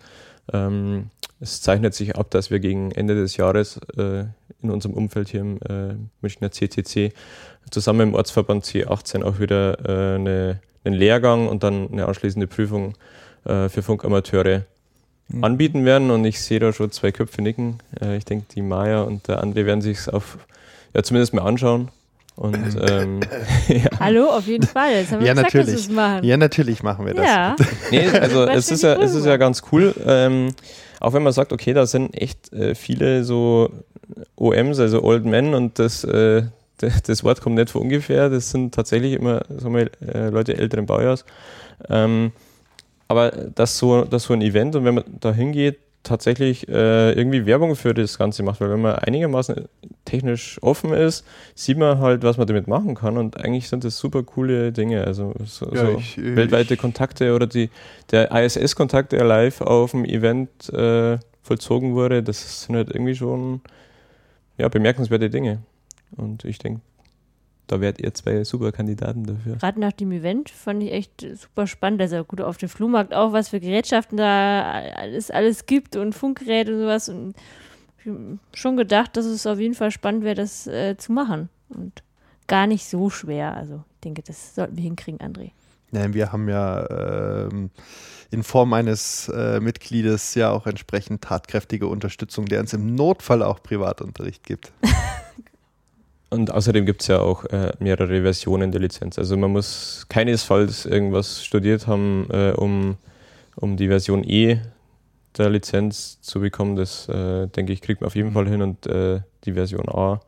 [0.53, 4.25] ähm, es zeichnet sich ab, dass wir gegen Ende des Jahres äh,
[4.61, 7.13] in unserem Umfeld hier im äh, Münchner CTC
[7.69, 12.93] zusammen im Ortsverband C18 auch wieder äh, eine, einen Lehrgang und dann eine anschließende Prüfung
[13.45, 14.65] äh, für Funkamateure
[15.27, 15.43] Mhm.
[15.43, 17.79] anbieten werden und ich sehe da schon zwei Köpfe nicken.
[17.99, 20.37] Äh, ich denke, die Maya und der André werden sich auf,
[20.93, 21.89] ja, zumindest mal anschauen.
[22.35, 23.21] Und ähm,
[23.67, 23.89] ja.
[23.99, 24.91] Hallo, auf jeden Fall.
[24.91, 25.87] Jetzt haben wir Ja, gesagt, natürlich.
[25.87, 26.23] dass machen.
[26.23, 27.25] Ja, natürlich machen wir das.
[27.25, 27.55] Ja.
[27.91, 29.93] Nee, also es ist, ja, es ist ja ganz cool.
[30.05, 30.53] Ähm,
[30.99, 33.69] auch wenn man sagt, okay, da sind echt äh, viele so
[34.35, 36.43] OMs, also Old Men und das, äh,
[36.77, 38.29] das Wort kommt nicht von ungefähr.
[38.29, 41.25] Das sind tatsächlich immer sagen wir, äh, Leute älteren Baujahrs.
[41.89, 42.31] Ähm,
[43.07, 47.45] aber das so, das so ein Event und wenn man da hingeht, tatsächlich äh, irgendwie
[47.45, 49.65] Werbung für das Ganze macht, weil wenn man einigermaßen
[50.05, 53.97] technisch offen ist, sieht man halt, was man damit machen kann und eigentlich sind das
[53.97, 55.03] super coole Dinge.
[55.03, 57.69] Also so, Ja, so ich- ich- weltweite Kontakte oder die,
[58.11, 63.61] der ISS-Kontakt, der live auf dem Event äh, vollzogen wurde, das sind halt irgendwie schon
[64.57, 65.59] ja, bemerkenswerte Dinge.
[66.15, 66.79] Und ich denke,
[67.67, 69.55] da wärt ihr zwei super Kandidaten dafür.
[69.55, 72.01] Gerade nach dem Event fand ich echt super spannend.
[72.01, 74.63] Also gut, auf dem Flohmarkt auch, was für Gerätschaften da
[74.95, 77.09] alles, alles gibt und Funkgeräte und sowas.
[77.09, 77.35] Und
[78.53, 81.49] schon gedacht, dass es auf jeden Fall spannend wäre, das äh, zu machen.
[81.69, 82.03] Und
[82.47, 83.55] gar nicht so schwer.
[83.55, 85.51] Also ich denke, das sollten wir hinkriegen, André.
[85.91, 87.69] Nein, wir haben ja ähm,
[88.31, 93.63] in Form eines äh, Mitgliedes ja auch entsprechend tatkräftige Unterstützung, der uns im Notfall auch
[93.63, 94.71] Privatunterricht gibt.
[96.29, 99.17] Und außerdem gibt es ja auch äh, mehrere Versionen der Lizenz.
[99.19, 102.97] Also man muss keinesfalls irgendwas studiert haben, äh, um,
[103.55, 104.59] um die Version E
[105.37, 106.75] der Lizenz zu bekommen.
[106.75, 108.61] Das äh, denke ich, kriegt man auf jeden Fall hin.
[108.61, 110.19] Und äh, die Version A,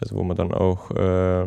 [0.00, 1.46] also wo man dann auch äh,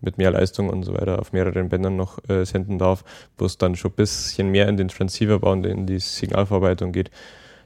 [0.00, 3.04] mit mehr Leistung und so weiter auf mehreren Bändern noch äh, senden darf,
[3.36, 7.10] wo es dann schon ein bisschen mehr in den Transceiverbau und in die Signalverarbeitung geht.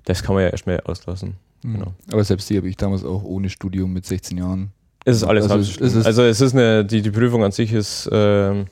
[0.05, 1.37] Das kann man ja erstmal auslassen.
[1.63, 1.73] Mhm.
[1.75, 1.95] Genau.
[2.11, 4.73] Aber selbst die habe ich damals auch ohne Studium mit 16 Jahren.
[5.05, 5.87] Es ist alles Also halb es- so schlimm.
[5.89, 8.67] es ist- also es ist eine, die, die Prüfung an sich ist, ähm,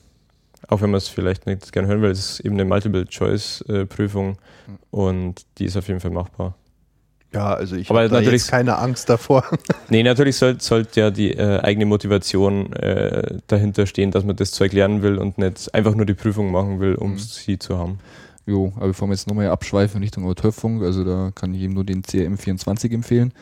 [0.69, 4.37] auch wenn man es vielleicht nicht gerne hören will, es ist eben eine Multiple-Choice-Prüfung
[4.91, 6.55] und die ist auf jeden Fall machbar.
[7.33, 9.45] Ja, also ich habe natürlich- jetzt keine Angst davor.
[9.89, 14.51] Nee, natürlich sollte sollt ja die äh, eigene Motivation äh, dahinter stehen, dass man das
[14.53, 17.19] Zeug lernen will und nicht einfach nur die Prüfung machen will, um Mhm.
[17.19, 17.99] sie zu haben.
[18.47, 21.85] Jo, aber bevor wir jetzt nochmal abschweifen Richtung Amateurfunk, also da kann ich ihm nur
[21.85, 23.33] den CRM24 empfehlen.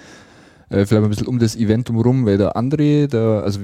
[0.71, 3.61] Äh, vielleicht ein bisschen um das Event drumherum, weil der André, der, also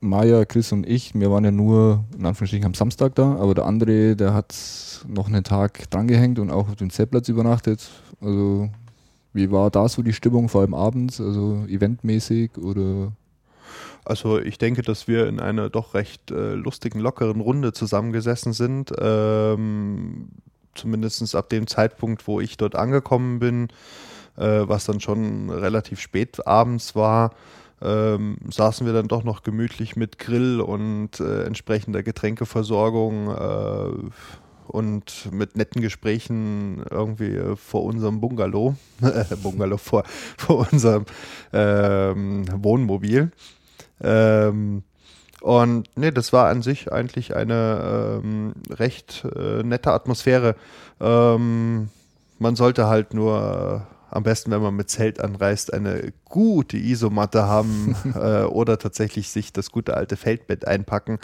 [0.00, 3.66] Maja, Chris und ich, wir waren ja nur in Anführungsstrichen am Samstag da, aber der
[3.66, 4.54] André, der hat
[5.08, 7.88] noch einen Tag drangehängt und auch auf dem Zeltplatz übernachtet.
[8.20, 8.68] Also
[9.32, 13.12] wie war da so die Stimmung, vor allem abends, also eventmäßig oder
[14.04, 18.92] Also ich denke, dass wir in einer doch recht äh, lustigen, lockeren Runde zusammengesessen sind.
[19.00, 20.28] Ähm,
[20.78, 23.68] Zumindest ab dem Zeitpunkt, wo ich dort angekommen bin,
[24.40, 27.30] was dann schon relativ spät abends war,
[27.80, 34.10] ähm, saßen wir dann doch noch gemütlich mit Grill und äh, entsprechender Getränkeversorgung äh,
[34.68, 38.76] und mit netten Gesprächen irgendwie äh, vor unserem Bungalow,
[39.42, 40.04] Bungalow vor,
[40.36, 41.04] vor unserem
[41.52, 43.30] ähm, Wohnmobil.
[44.00, 44.82] Ähm,
[45.40, 50.56] und nee, das war an sich eigentlich eine ähm, recht äh, nette Atmosphäre.
[51.00, 51.90] Ähm,
[52.40, 57.44] man sollte halt nur äh, am besten, wenn man mit Zelt anreist, eine gute Isomatte
[57.44, 61.18] haben äh, oder tatsächlich sich das gute alte Feldbett einpacken,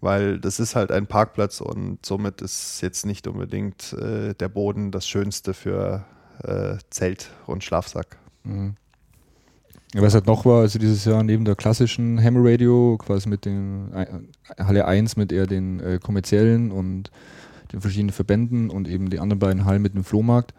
[0.00, 4.90] weil das ist halt ein Parkplatz und somit ist jetzt nicht unbedingt äh, der Boden
[4.90, 6.04] das Schönste für
[6.42, 8.18] äh, Zelt und Schlafsack.
[8.44, 8.74] Mhm.
[9.94, 13.92] Was halt noch war, also dieses Jahr neben der klassischen Hammer Radio, quasi mit den
[13.92, 14.06] äh,
[14.58, 17.10] Halle 1 mit eher den äh, kommerziellen und
[17.72, 20.54] den verschiedenen Verbänden und eben die anderen beiden Hallen mit dem Flohmarkt,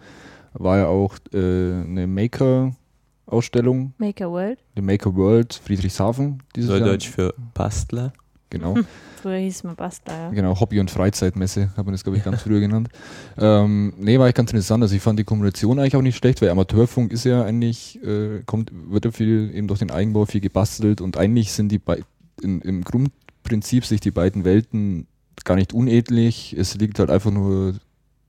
[0.53, 4.59] war ja auch äh, eine Maker-Ausstellung, Maker World.
[4.77, 6.79] die Maker World Friedrichshafen dieses Jahr.
[6.79, 8.13] Neudeutsch für Bastler.
[8.49, 8.75] Genau.
[9.23, 10.29] Früher hieß man Basta, ja.
[10.31, 12.89] Genau, Hobby- und Freizeitmesse, hat man das, glaube ich, ganz früher genannt.
[13.37, 14.83] Ähm, nee, war ich ganz interessant.
[14.83, 18.41] Also ich fand die Kommunikation eigentlich auch nicht schlecht, weil Amateurfunk ist ja eigentlich, äh,
[18.45, 22.03] kommt, wird ja viel eben durch den Eigenbau viel gebastelt und eigentlich sind die bei,
[22.41, 25.07] in, im Grundprinzip sich die beiden Welten
[25.45, 26.53] gar nicht unähnlich.
[26.57, 27.75] Es liegt halt einfach nur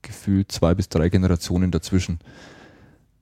[0.05, 2.19] gefühlt zwei bis drei Generationen dazwischen.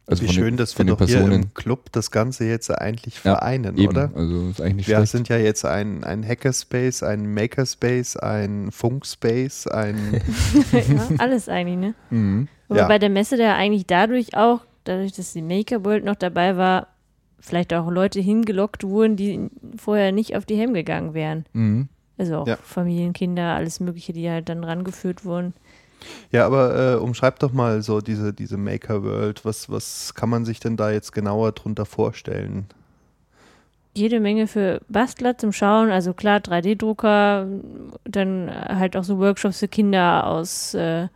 [0.06, 1.44] Also Wie von den- schön, dass wir doch hier Personen.
[1.44, 4.12] im Club das Ganze jetzt eigentlich Ja, vereinen, Eben, oder?
[4.14, 5.12] also ist eigentlich nicht Wir schlecht.
[5.14, 10.22] sind ja jetzt ein, ein Hackerspace, ein Makerspace, ein Funkspace, ein
[10.74, 11.08] ja.
[11.20, 11.94] Alles eigentlich, ne?
[12.10, 12.48] Mhm.
[12.68, 12.88] Aber Ja.
[12.90, 16.88] bei der Messe da eigentlich dadurch auch, dadurch, dass die Maker World noch dabei war,
[17.40, 21.46] vielleicht auch Leute hingelockt wurden, die vorher nicht auf die Helm gegangen wären.
[21.54, 21.88] Mhm.
[22.18, 22.58] Also auch Ja.
[22.62, 25.54] Familien, Kinder, alles Mögliche, die halt dann rangeführt wurden.
[26.32, 29.46] Ja, aber äh, umschreib doch mal so diese, diese Maker World.
[29.46, 32.66] Was, was kann man sich denn da jetzt genauer drunter vorstellen?
[33.96, 37.48] Jede Menge für Bastler zum Schauen, also klar 3D-Drucker,
[38.06, 41.08] dann halt auch so Workshops für Kinder aus äh,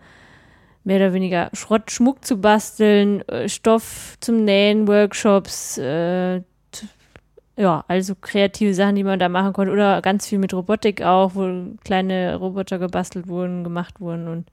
[0.84, 6.42] mehr oder weniger Schrott, Schmuck zu basteln, äh, Stoff zum Nähen, Workshops, äh,
[7.58, 9.74] ja, also kreative Sachen, die man da machen konnte.
[9.74, 14.46] Oder ganz viel mit Robotik auch, wo kleine Roboter gebastelt wurden, gemacht wurden und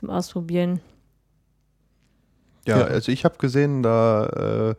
[0.00, 0.80] zum Ausprobieren.
[2.66, 2.84] Ja, Ja.
[2.84, 4.74] also ich habe gesehen, da äh,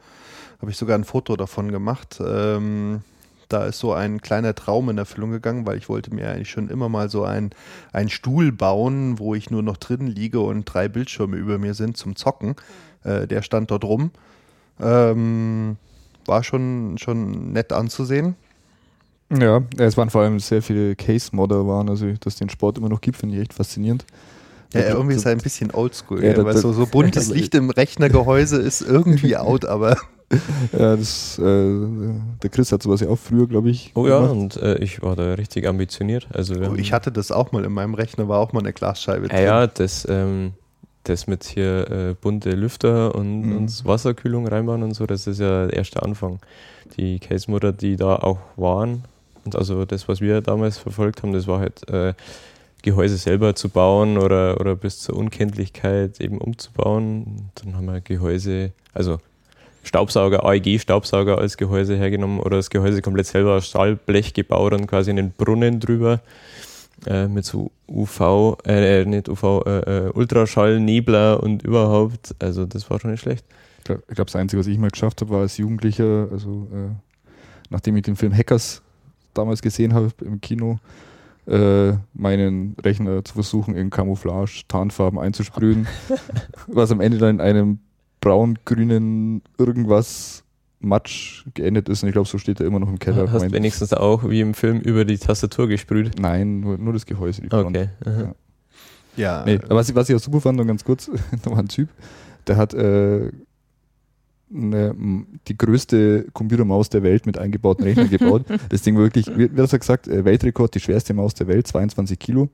[0.62, 2.20] habe ich sogar ein Foto davon gemacht.
[2.24, 3.02] Ähm,
[3.50, 6.70] da ist so ein kleiner Traum in Erfüllung gegangen, weil ich wollte mir eigentlich schon
[6.70, 7.52] immer mal so ein,
[7.92, 11.98] einen Stuhl bauen, wo ich nur noch drin liege und drei Bildschirme über mir sind
[11.98, 12.56] zum Zocken.
[13.04, 14.12] Äh, der stand dort rum.
[14.80, 15.78] Ähm,
[16.26, 18.36] war schon, schon nett anzusehen.
[19.30, 23.02] Ja, es waren vor allem sehr viele Case-Modder waren, also dass den Sport immer noch
[23.02, 24.06] gibt, finde ich echt faszinierend.
[24.74, 27.70] Ja, irgendwie ist er ein bisschen oldschool, Ja, ja, weil so, so buntes Licht im
[27.70, 29.98] Rechnergehäuse ist irgendwie out, aber
[30.72, 33.92] Ja, das, äh, der Chris hat sowas ja auch früher, glaube ich.
[33.96, 34.32] Oh ja, gemacht.
[34.32, 36.28] und äh, ich war da richtig ambitioniert.
[36.34, 39.28] Also oh, ich hatte das auch mal in meinem Rechner, war auch mal eine Glasscheibe
[39.28, 40.54] Ja, ja, das, ähm,
[41.04, 43.58] das mit hier äh, bunte Lüfter und, Mhm.
[43.58, 46.40] und Wasserkühlung reinbauen und so, das ist ja der erste Anfang.
[46.96, 49.04] Die Case-Mutter, die da auch waren,
[49.44, 52.14] und also das, was wir damals verfolgt haben, das war halt äh,
[52.82, 57.50] Gehäuse selber zu bauen oder, oder bis zur Unkenntlichkeit eben umzubauen.
[57.56, 59.20] Dann haben wir Gehäuse, also
[59.84, 65.10] Staubsauger, AEG-Staubsauger als Gehäuse hergenommen oder das Gehäuse komplett selber aus Stahlblech gebaut und quasi
[65.10, 66.22] einen Brunnen drüber
[67.08, 72.36] äh, mit so UV, äh, nicht UV, äh, äh, Ultraschallnebler und überhaupt.
[72.40, 73.46] Also das war schon nicht schlecht.
[73.80, 76.94] Ich glaube, glaub, das Einzige, was ich mal geschafft habe, war als Jugendlicher, also äh,
[77.72, 78.84] nachdem ich den Film Hackers
[79.34, 80.80] damals gesehen habe im Kino,
[81.52, 85.88] äh, meinen Rechner zu versuchen, in Camouflage, Tarnfarben einzusprühen,
[86.68, 87.80] was am Ende dann in einem
[88.22, 90.44] braun-grünen irgendwas
[90.80, 92.02] Matsch geendet ist.
[92.04, 93.32] Und ich glaube, so steht er immer noch im Keller.
[93.32, 96.20] Hast Mein- wenigstens auch wie im Film über die Tastatur gesprüht.
[96.20, 97.44] Nein, nur, nur das Gehäuse.
[97.50, 97.90] Okay.
[98.06, 98.34] aha.
[99.16, 99.44] ja.
[99.46, 101.10] Nee, aber was, ich- was ich auch super fand, noch ganz kurz,
[101.44, 101.90] da war ein Typ,
[102.48, 103.30] der hat äh,
[104.54, 104.96] eine,
[105.48, 108.44] die größte Computermaus der Welt mit eingebauten Rechnern gebaut.
[108.70, 111.48] Das Ding war wirklich, wie, wie hat er gesagt, äh, Weltrekord, die schwerste Maus der
[111.48, 112.50] Welt, 22 Kilo.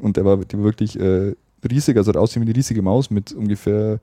[0.00, 1.34] Und der war, die war wirklich äh,
[1.70, 4.00] riesig, also hat aussehen wie eine riesige Maus mit ungefähr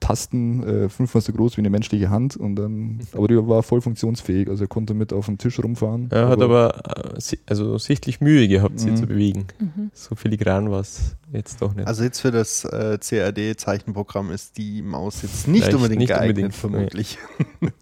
[0.00, 2.36] Tasten, äh, fünfmal so groß wie eine menschliche Hand.
[2.36, 6.08] Und dann, aber die war voll funktionsfähig, also er konnte mit auf dem Tisch rumfahren.
[6.10, 8.96] Er hat aber äh, si- also sichtlich Mühe gehabt, sie Mhm.
[8.96, 9.44] zu bewegen.
[9.60, 9.90] Mhm.
[9.94, 11.86] So filigran war es jetzt doch nicht.
[11.86, 16.28] Also jetzt für das äh, CAD-Zeichenprogramm ist die Maus jetzt nicht Vielleicht unbedingt nicht geeignet,
[16.30, 17.18] unbedingt, vermutlich.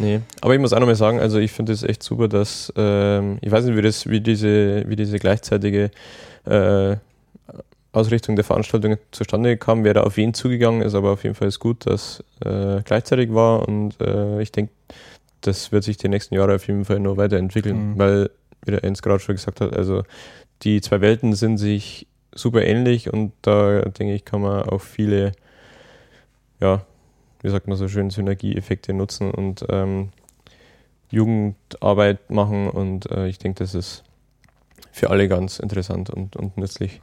[0.00, 3.38] Nee, aber ich muss auch nochmal sagen, also ich finde es echt super, dass, ähm,
[3.40, 5.92] ich weiß nicht, wie, das, wie, diese, wie diese gleichzeitige
[6.46, 6.96] äh,
[7.92, 11.46] Ausrichtung der Veranstaltung zustande kam, wer da auf wen zugegangen ist, aber auf jeden Fall
[11.46, 14.72] ist gut, dass äh, gleichzeitig war und äh, ich denke,
[15.42, 17.98] das wird sich die nächsten Jahre auf jeden Fall nur weiterentwickeln, Mhm.
[17.98, 18.30] weil,
[18.64, 20.02] wie der Jens gerade schon gesagt hat, also
[20.62, 25.32] die zwei Welten sind sich super ähnlich und da denke ich, kann man auch viele,
[26.60, 26.84] ja,
[27.42, 30.10] wie sagt man so schön, Synergieeffekte nutzen und ähm,
[31.10, 34.02] Jugendarbeit machen und äh, ich denke, das ist
[34.92, 37.00] für alle ganz interessant und, und nützlich.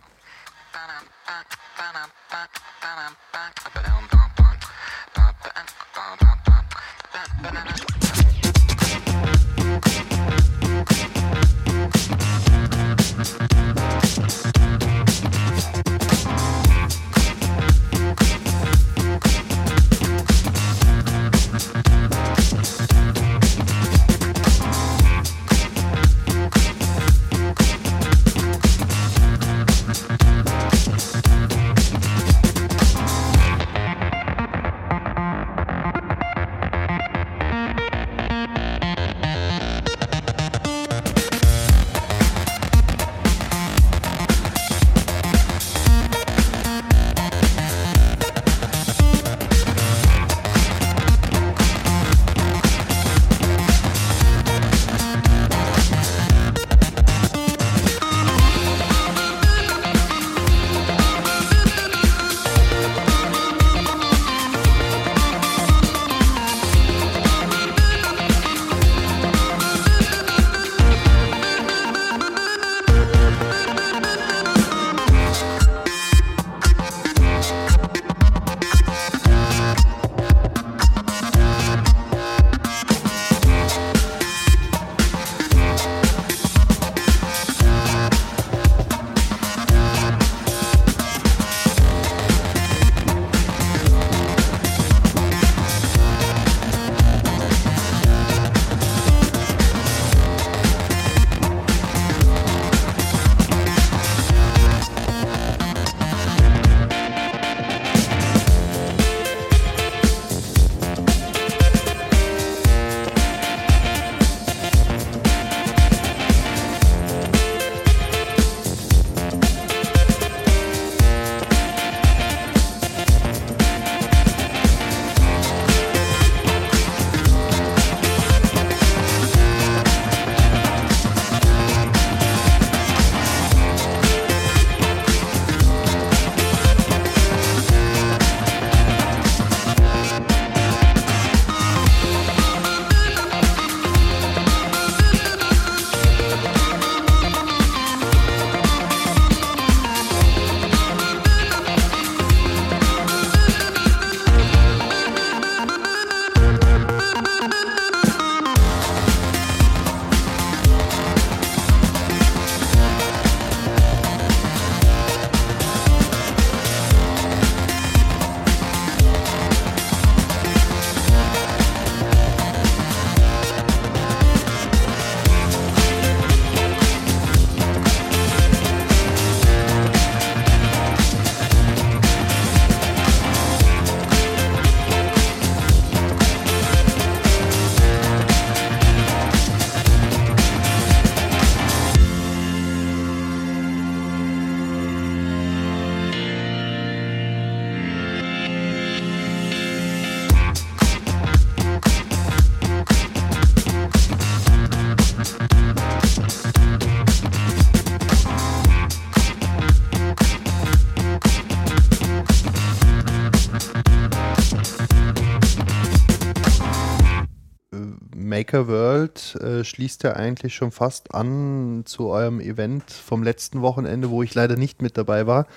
[218.53, 224.11] Maker World äh, schließt ja eigentlich schon fast an zu eurem Event vom letzten Wochenende,
[224.11, 225.47] wo ich leider nicht mit dabei war.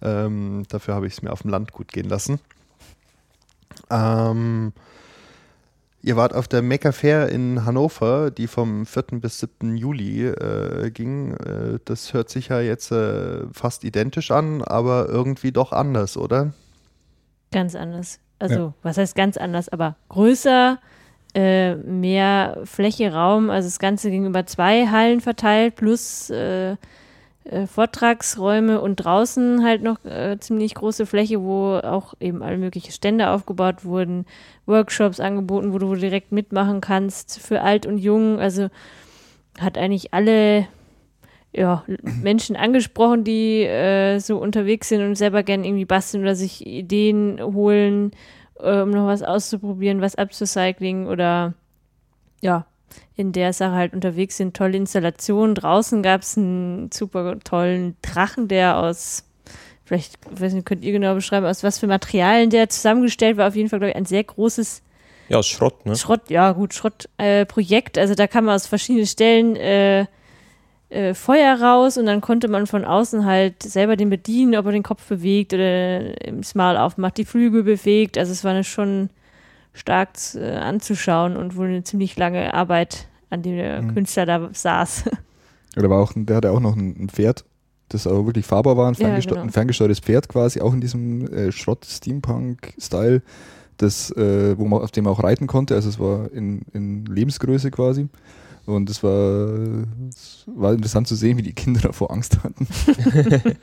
[0.00, 2.40] Ähm, dafür habe ich es mir auf dem Land gut gehen lassen.
[3.90, 4.72] Ähm,
[6.00, 9.20] ihr wart auf der Maker Fair in Hannover, die vom 4.
[9.20, 9.76] bis 7.
[9.76, 11.34] Juli äh, ging.
[11.34, 16.54] Äh, das hört sich ja jetzt äh, fast identisch an, aber irgendwie doch anders, oder?
[17.52, 18.20] Ganz anders.
[18.38, 18.74] Also, ja.
[18.82, 19.68] was heißt ganz anders?
[19.68, 20.78] Aber größer,
[21.34, 23.50] äh, mehr Fläche, Raum.
[23.50, 26.76] Also, das Ganze ging über zwei Hallen verteilt, plus äh,
[27.44, 32.92] äh, Vortragsräume und draußen halt noch äh, ziemlich große Fläche, wo auch eben alle möglichen
[32.92, 34.26] Stände aufgebaut wurden,
[34.66, 38.38] Workshops angeboten, wo du direkt mitmachen kannst für alt und jung.
[38.38, 38.68] Also,
[39.58, 40.66] hat eigentlich alle
[41.52, 41.84] ja,
[42.22, 47.40] Menschen angesprochen, die äh, so unterwegs sind und selber gerne irgendwie basteln oder sich Ideen
[47.42, 48.12] holen,
[48.58, 51.54] um noch was auszuprobieren, was Upcycling oder
[52.40, 52.66] ja,
[53.16, 54.56] in der Sache halt unterwegs sind.
[54.56, 55.54] Tolle Installationen.
[55.54, 59.24] Draußen gab es einen super tollen Drachen, der aus,
[59.84, 63.48] vielleicht, weiß nicht, könnt ihr genau beschreiben, aus was für Materialien der zusammengestellt war.
[63.48, 64.82] Auf jeden Fall, glaube ich, ein sehr großes
[65.28, 65.94] ja, aus Schrott, ne?
[65.94, 67.96] Schrott, ja, gut, Schrottprojekt.
[67.96, 70.06] Äh, also da kann man aus verschiedenen Stellen äh,
[70.90, 74.72] äh, Feuer raus und dann konnte man von außen halt selber den bedienen, ob er
[74.72, 78.16] den Kopf bewegt oder im Smile aufmacht, die Flügel bewegt.
[78.16, 79.10] Also es war eine schon
[79.74, 83.94] stark äh, anzuschauen und wohl eine ziemlich lange Arbeit, an dem der mhm.
[83.94, 85.04] Künstler da saß.
[85.76, 87.44] Ja, der, war auch, der hatte auch noch ein, Pferd,
[87.90, 89.46] das aber wirklich fahrbar war, ein, ferngesteu ja, genau.
[89.46, 93.22] ein ferngesteuertes Pferd quasi, auch in diesem äh, Schrott-Steampunk-Style,
[93.80, 95.76] äh, auf dem man auch reiten konnte.
[95.76, 98.08] Also es war in, in Lebensgröße quasi.
[98.68, 99.48] Und es war,
[100.10, 102.66] es war interessant zu sehen, wie die Kinder davor Angst hatten.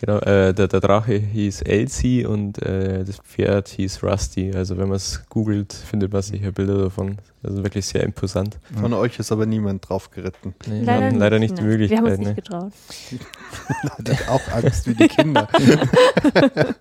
[0.00, 4.52] genau, äh, der, der, Drache hieß Elsie und äh, das Pferd hieß Rusty.
[4.54, 7.16] Also wenn man es googelt, findet man sicher Bilder davon.
[7.42, 8.56] Also wirklich sehr imposant.
[8.80, 8.98] Von ja.
[8.98, 10.54] euch ist aber niemand drauf geritten.
[10.68, 12.04] Nee, leider wir haben leider nicht die Möglichkeit.
[12.04, 12.34] Wir haben uns nicht ne?
[12.36, 12.72] getraut.
[13.98, 15.48] Hattet auch Angst wie die Kinder.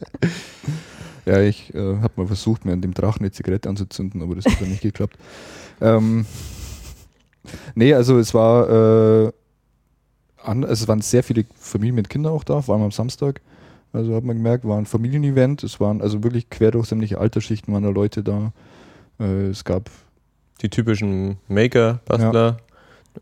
[1.26, 4.46] ja, ich äh, habe mal versucht, mir an dem Drachen eine Zigarette anzuzünden, aber das
[4.46, 5.18] hat dann nicht geklappt.
[5.82, 6.28] Ähm,
[7.76, 9.32] Nee, also es war, äh,
[10.44, 13.42] an, also es waren sehr viele Familien mit Kindern auch da, vor allem am Samstag.
[13.94, 15.64] Also hat man gemerkt, war ein Familienevent.
[15.64, 18.54] Es waren also wirklich quer durch sämtliche Altersschichten waren da Leute da.
[19.20, 19.90] Äh, es gab
[20.62, 22.58] die typischen Maker-Bastler, ja.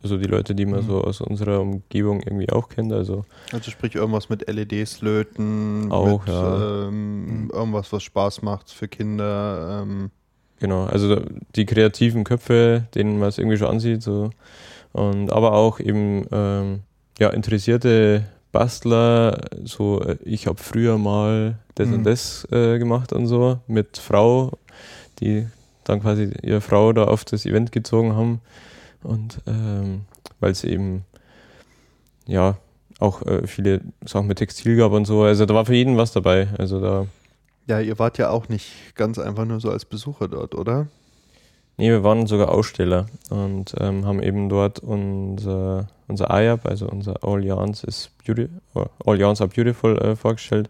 [0.04, 0.88] also die Leute, die man mhm.
[0.88, 2.94] so aus unserer Umgebung irgendwie auch kennt.
[2.94, 6.88] Also, also sprich irgendwas mit LEDs löten, auch, mit, ja.
[6.88, 7.50] ähm, mhm.
[7.52, 9.82] irgendwas, was Spaß macht für Kinder.
[9.84, 10.12] Ähm,
[10.60, 11.22] Genau, also
[11.56, 14.32] die kreativen Köpfe, denen man es irgendwie schon ansieht, so.
[14.92, 16.80] Und aber auch eben ähm,
[17.20, 21.94] ja, interessierte Bastler, so äh, ich habe früher mal das mhm.
[21.94, 24.58] und das äh, gemacht und so, mit Frau,
[25.20, 25.48] die
[25.84, 28.42] dann quasi ihre Frau da auf das Event gezogen haben.
[29.04, 30.02] Und ähm,
[30.40, 31.06] weil es eben
[32.26, 32.58] ja
[33.00, 35.24] auch äh, viele Sachen mit Textil gab und so.
[35.24, 36.50] Also da war für jeden was dabei.
[36.58, 37.06] Also da
[37.70, 40.88] ja, ihr wart ja auch nicht ganz einfach nur so als Besucher dort, oder?
[41.78, 47.24] Nee, wir waren sogar Aussteller und ähm, haben eben dort unser, unser IAP, also unser
[47.24, 48.50] All Yarns, is Beauty,
[49.06, 50.70] All Yarns are Beautiful äh, vorgestellt.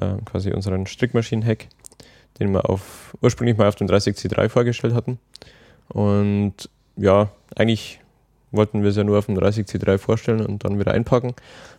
[0.00, 1.66] Äh, quasi unseren Strickmaschinen-Hack,
[2.38, 5.18] den wir auf, ursprünglich mal auf dem 30C3 vorgestellt hatten.
[5.88, 8.00] Und ja, eigentlich
[8.52, 11.34] wollten wir es ja nur auf dem 30C3 vorstellen und dann wieder einpacken.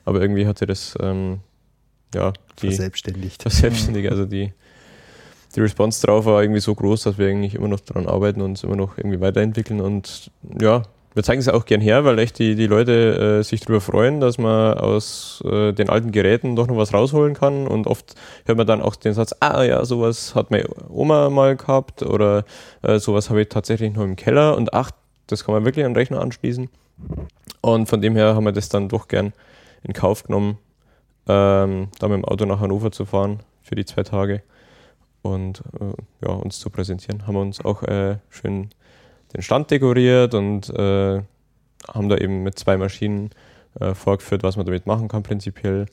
[0.06, 1.40] Aber irgendwie hatte das ähm,
[2.14, 3.42] ja, die verselbstständigt.
[3.42, 4.54] Verselbstständigt, also die,
[5.56, 8.52] die Response drauf war irgendwie so groß, dass wir eigentlich immer noch daran arbeiten und
[8.52, 10.84] uns immer noch irgendwie weiterentwickeln und ja,
[11.14, 14.22] wir zeigen es auch gern her, weil echt die, die Leute äh, sich darüber freuen,
[14.22, 18.58] dass man aus äh, den alten Geräten doch noch was rausholen kann und oft hört
[18.58, 22.46] man dann auch den Satz, ah ja, sowas hat meine Oma mal gehabt oder
[22.82, 24.92] äh, sowas habe ich tatsächlich noch im Keller und ach,
[25.28, 26.70] das kann man wirklich an den Rechner anschließen.
[27.62, 29.34] Und von dem her haben wir das dann doch gern
[29.84, 30.58] in Kauf genommen,
[31.28, 34.42] ähm, da mit dem Auto nach Hannover zu fahren für die zwei Tage
[35.22, 35.94] und äh,
[36.26, 37.28] ja, uns zu präsentieren.
[37.28, 38.70] Haben wir uns auch äh, schön
[39.34, 41.22] den Stand dekoriert und äh,
[41.88, 43.30] haben da eben mit zwei Maschinen
[43.80, 45.86] äh, vorgeführt, was man damit machen kann prinzipiell.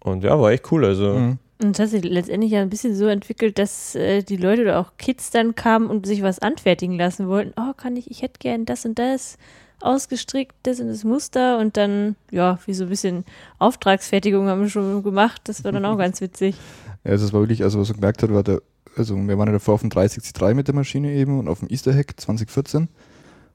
[0.00, 0.84] Und ja, war echt cool.
[0.84, 1.14] Also.
[1.14, 1.38] Mhm.
[1.62, 4.78] Und das hat sich letztendlich ja ein bisschen so entwickelt, dass äh, die Leute oder
[4.78, 7.54] auch Kids dann kamen und sich was anfertigen lassen wollten.
[7.58, 9.38] Oh, kann ich, ich hätte gern das und das
[9.80, 13.24] ausgestrickt, das und das Muster und dann, ja, wie so ein bisschen
[13.58, 15.42] Auftragsfertigung haben wir schon gemacht.
[15.44, 16.56] Das war dann auch ganz witzig.
[17.04, 18.62] Ja, also es war wirklich, also was man gemerkt hat, war der,
[18.96, 21.68] also wir waren ja davor auf dem 30C3 mit der Maschine eben und auf dem
[21.68, 22.88] Easter Hack 2014.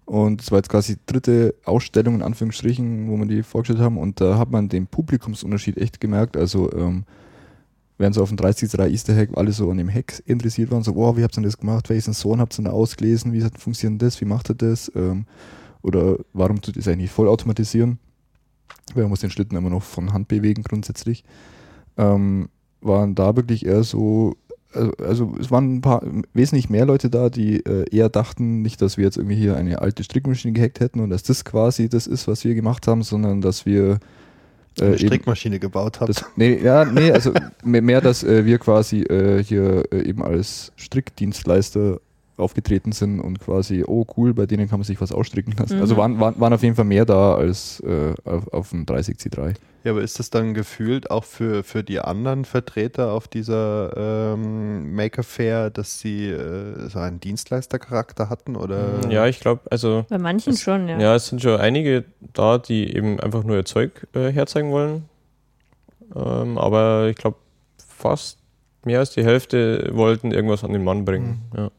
[0.05, 3.97] Und es war jetzt quasi die dritte Ausstellung in Anführungsstrichen, wo wir die vorgestellt haben.
[3.97, 6.35] Und da hat man den Publikumsunterschied echt gemerkt.
[6.35, 7.05] Also ähm,
[7.97, 10.95] während so auf dem 30.3 Easter Hack alle so an dem Hack interessiert waren, so,
[10.95, 11.89] wow, wie habt ihr denn das gemacht?
[11.89, 13.31] Welchen Sensoren habt ihr denn ausgelesen?
[13.31, 14.19] Wie funktioniert das?
[14.19, 14.91] Wie macht ihr das?
[14.95, 15.25] Ähm,
[15.81, 17.99] oder warum tut das eigentlich vollautomatisieren?
[18.93, 21.23] Weil man muss den Schlitten immer noch von Hand bewegen grundsätzlich.
[21.97, 22.49] Ähm,
[22.81, 24.35] waren da wirklich eher so,
[24.73, 26.03] also, also es waren ein paar,
[26.33, 29.81] wesentlich mehr Leute da, die äh, eher dachten, nicht, dass wir jetzt irgendwie hier eine
[29.81, 33.41] alte Strickmaschine gehackt hätten und dass das quasi das ist, was wir gemacht haben, sondern
[33.41, 33.99] dass wir
[34.79, 36.13] äh, eine Strickmaschine gebaut haben.
[36.35, 40.71] nee, ja, nee, also mehr, mehr dass äh, wir quasi äh, hier äh, eben als
[40.75, 41.99] Strickdienstleister
[42.41, 45.73] aufgetreten sind und quasi, oh cool, bei denen kann man sich was ausstricken lassen.
[45.73, 45.81] Also mhm.
[45.81, 49.55] Also waren, waren, waren auf jeden Fall mehr da als äh, auf, auf dem 30C3.
[49.83, 54.93] Ja, aber ist das dann gefühlt auch für, für die anderen Vertreter auf dieser ähm,
[54.95, 58.55] Maker Fair, dass sie äh, so einen Dienstleistercharakter hatten?
[58.55, 59.01] Oder?
[59.09, 60.05] Ja, ich glaube, also.
[60.09, 60.99] Bei manchen es, schon, ja.
[60.99, 65.05] Ja, es sind schon einige da, die eben einfach nur ihr Zeug äh, herzeigen wollen.
[66.15, 67.37] Ähm, aber ich glaube,
[67.87, 68.37] fast
[68.85, 71.41] mehr als die Hälfte wollten irgendwas an den Mann bringen.
[71.53, 71.57] Mhm.
[71.57, 71.71] Ja.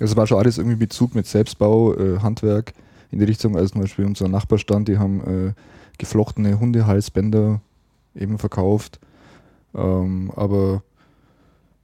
[0.00, 2.72] Also es war schon alles irgendwie Bezug mit Selbstbau, äh, Handwerk
[3.10, 5.52] in die Richtung, also zum Beispiel unser Nachbarstand, die haben äh,
[5.98, 7.60] geflochtene Hundehalsbänder
[8.14, 8.98] eben verkauft.
[9.74, 10.82] Ähm, aber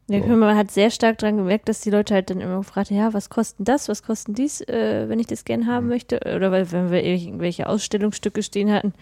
[0.09, 2.99] ja, man hat sehr stark daran gemerkt, dass die Leute halt dann immer gefragt haben,
[2.99, 5.91] ja, was kostet das, was kostet dies, äh, wenn ich das gerne haben mhm.
[5.91, 6.17] möchte?
[6.37, 8.93] Oder weil, wenn wir irgendwelche Ausstellungsstücke stehen hatten,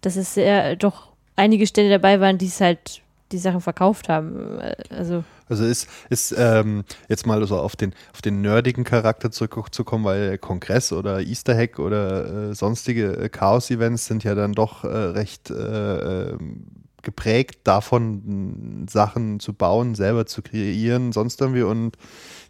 [0.00, 4.58] dass es sehr doch einige Stände dabei waren, die es halt die Sachen verkauft haben.
[4.58, 9.30] Äh, also also ist, ist ähm, jetzt mal so auf den, auf den nerdigen Charakter
[9.30, 14.84] zurückzukommen, weil Kongress oder Easter Hack oder äh, sonstige äh, Chaos-Events sind ja dann doch
[14.84, 16.66] äh, recht äh, ähm,
[17.02, 21.62] geprägt davon, Sachen zu bauen, selber zu kreieren, sonst irgendwie.
[21.62, 21.96] Und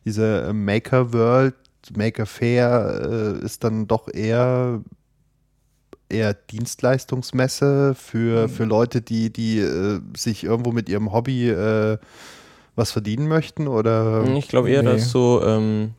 [0.05, 1.55] diese äh, Maker World,
[1.97, 4.83] Maker Fair ist dann doch eher
[6.13, 8.49] eher Dienstleistungsmesse für, mhm.
[8.51, 11.99] für Leute, die, die äh, sich irgendwo mit ihrem Hobby äh,
[12.75, 13.69] was verdienen möchten?
[13.69, 14.25] Oder?
[14.37, 14.93] Ich glaube eher, nee.
[14.93, 15.95] dass so, ähm,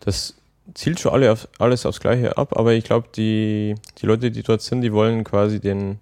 [0.00, 0.34] das
[0.74, 4.42] zielt schon alle auf, alles aufs Gleiche ab, aber ich glaube, die, die Leute, die
[4.42, 5.98] dort sind, die wollen quasi den,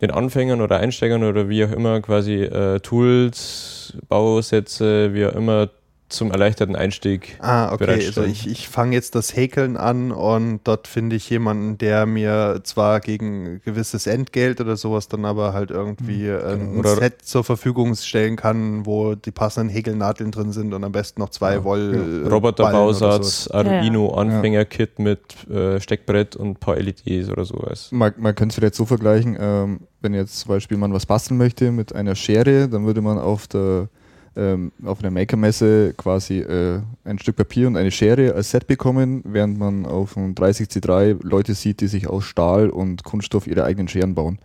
[0.00, 5.70] den Anfängern oder Einsteigern oder wie auch immer quasi äh, Tools, Bausätze, wie auch immer
[6.08, 7.36] zum erleichterten Einstieg.
[7.40, 8.06] Ah, okay.
[8.06, 12.60] Also ich, ich fange jetzt das Häkeln an und dort finde ich jemanden, der mir
[12.62, 16.94] zwar gegen gewisses Entgelt oder sowas dann aber halt irgendwie mhm, ein genau.
[16.94, 21.30] Set zur Verfügung stellen kann, wo die passenden Häkelnadeln drin sind und am besten noch
[21.30, 21.64] zwei ja.
[21.64, 22.22] Woll.
[22.22, 22.28] Ja.
[22.28, 27.88] Roboterbausatz, Arduino Anfängerkit mit äh, Steckbrett und ein paar LEDs oder sowas.
[27.90, 31.36] Man, man könnte es vielleicht so vergleichen, ähm, wenn jetzt zum Beispiel man was basteln
[31.36, 33.88] möchte mit einer Schere, dann würde man auf der
[34.36, 39.22] ähm, auf einer Maker-Messe quasi äh, ein Stück Papier und eine Schere als Set bekommen,
[39.24, 43.88] während man auf einem 30C3 Leute sieht, die sich aus Stahl und Kunststoff ihre eigenen
[43.88, 44.38] Scheren bauen.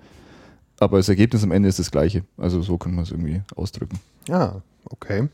[0.80, 2.24] Aber das Ergebnis am Ende ist das gleiche.
[2.38, 4.00] Also so kann man es irgendwie ausdrücken.
[4.28, 5.28] Ja, okay.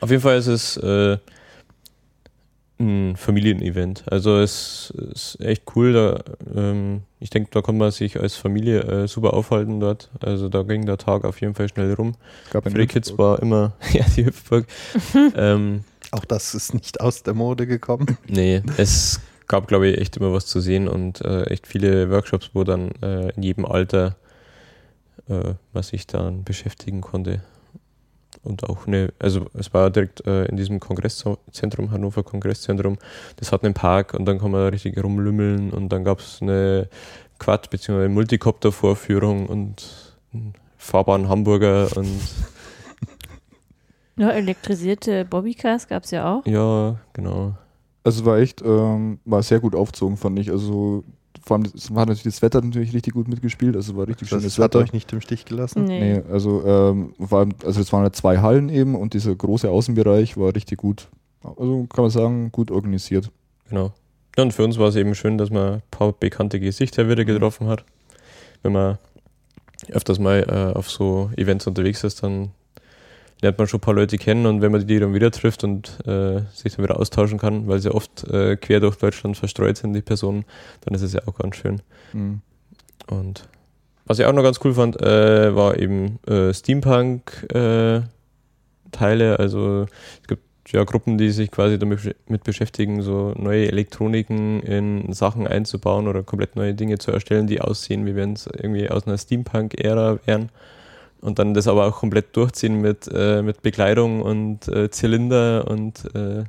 [0.00, 1.18] Auf jeden Fall ist es äh,
[2.78, 4.04] ein Familienevent.
[4.10, 5.92] Also es ist echt cool.
[5.92, 10.10] Da, ähm, ich denke, da kann man sich als Familie äh, super aufhalten dort.
[10.20, 12.14] Also da ging der Tag auf jeden Fall schnell rum.
[12.50, 14.66] Für die Kids war immer, ja, die Hüpfburg.
[15.36, 18.18] ähm, Auch das ist nicht aus der Mode gekommen.
[18.26, 22.50] Nee, es gab, glaube ich, echt immer was zu sehen und äh, echt viele Workshops,
[22.54, 24.16] wo dann äh, in jedem Alter
[25.28, 27.40] äh, was ich dann beschäftigen konnte
[28.44, 32.98] und auch eine, also es war direkt äh, in diesem Kongresszentrum, Hannover Kongresszentrum,
[33.36, 36.88] das hat einen Park und dann kann man richtig rumlümmeln und dann gab es eine
[37.38, 38.08] Quad- bzw.
[38.08, 42.20] Multicopter-Vorführung und einen fahrbaren Hamburger und
[44.16, 46.46] ja, elektrisierte Bobbycars gab es ja auch.
[46.46, 47.54] Ja, genau.
[48.04, 50.50] Also war echt, ähm, war sehr gut aufgezogen, fand ich.
[50.50, 51.04] Also
[51.46, 54.40] vor allem das, hat natürlich das Wetter natürlich richtig gut mitgespielt, also war richtig das
[54.40, 54.78] schönes Wetter.
[54.78, 55.84] hat euch nicht im Stich gelassen?
[55.84, 59.34] Nee, nee also ähm, vor allem, also es waren ja zwei Hallen eben und dieser
[59.34, 61.08] große Außenbereich war richtig gut,
[61.42, 63.30] also kann man sagen, gut organisiert.
[63.68, 63.92] Genau.
[64.36, 67.24] Ja, und für uns war es eben schön, dass man ein paar bekannte Gesichter wieder
[67.24, 67.84] getroffen hat.
[68.62, 68.98] Wenn man
[69.90, 72.50] öfters mal äh, auf so Events unterwegs ist, dann
[73.44, 75.98] lernt man schon ein paar Leute kennen und wenn man die dann wieder trifft und
[76.06, 79.92] äh, sich dann wieder austauschen kann, weil sie oft äh, quer durch Deutschland verstreut sind,
[79.92, 80.44] die Personen,
[80.80, 81.82] dann ist es ja auch ganz schön.
[82.14, 82.40] Mhm.
[83.06, 83.46] Und
[84.06, 88.04] was ich auch noch ganz cool fand, äh, war eben äh, Steampunk-Teile.
[89.34, 89.86] Äh, also
[90.22, 95.46] es gibt ja Gruppen, die sich quasi damit mit beschäftigen, so neue Elektroniken in Sachen
[95.46, 99.18] einzubauen oder komplett neue Dinge zu erstellen, die aussehen, wie wenn es irgendwie aus einer
[99.18, 100.48] Steampunk-Ära wären
[101.24, 106.04] und dann das aber auch komplett durchziehen mit, äh, mit Bekleidung und äh, Zylinder und
[106.14, 106.44] äh,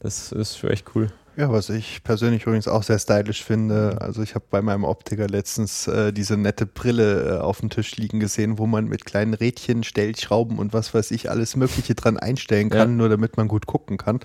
[0.00, 1.08] das ist für echt cool.
[1.38, 3.98] Ja, was ich persönlich übrigens auch sehr stylisch finde.
[4.00, 7.96] Also ich habe bei meinem Optiker letztens äh, diese nette Brille äh, auf dem Tisch
[7.96, 12.16] liegen gesehen, wo man mit kleinen Rädchen, Stellschrauben und was weiß ich alles Mögliche dran
[12.16, 12.96] einstellen kann, Ja.
[12.96, 14.18] nur damit man gut gucken kann.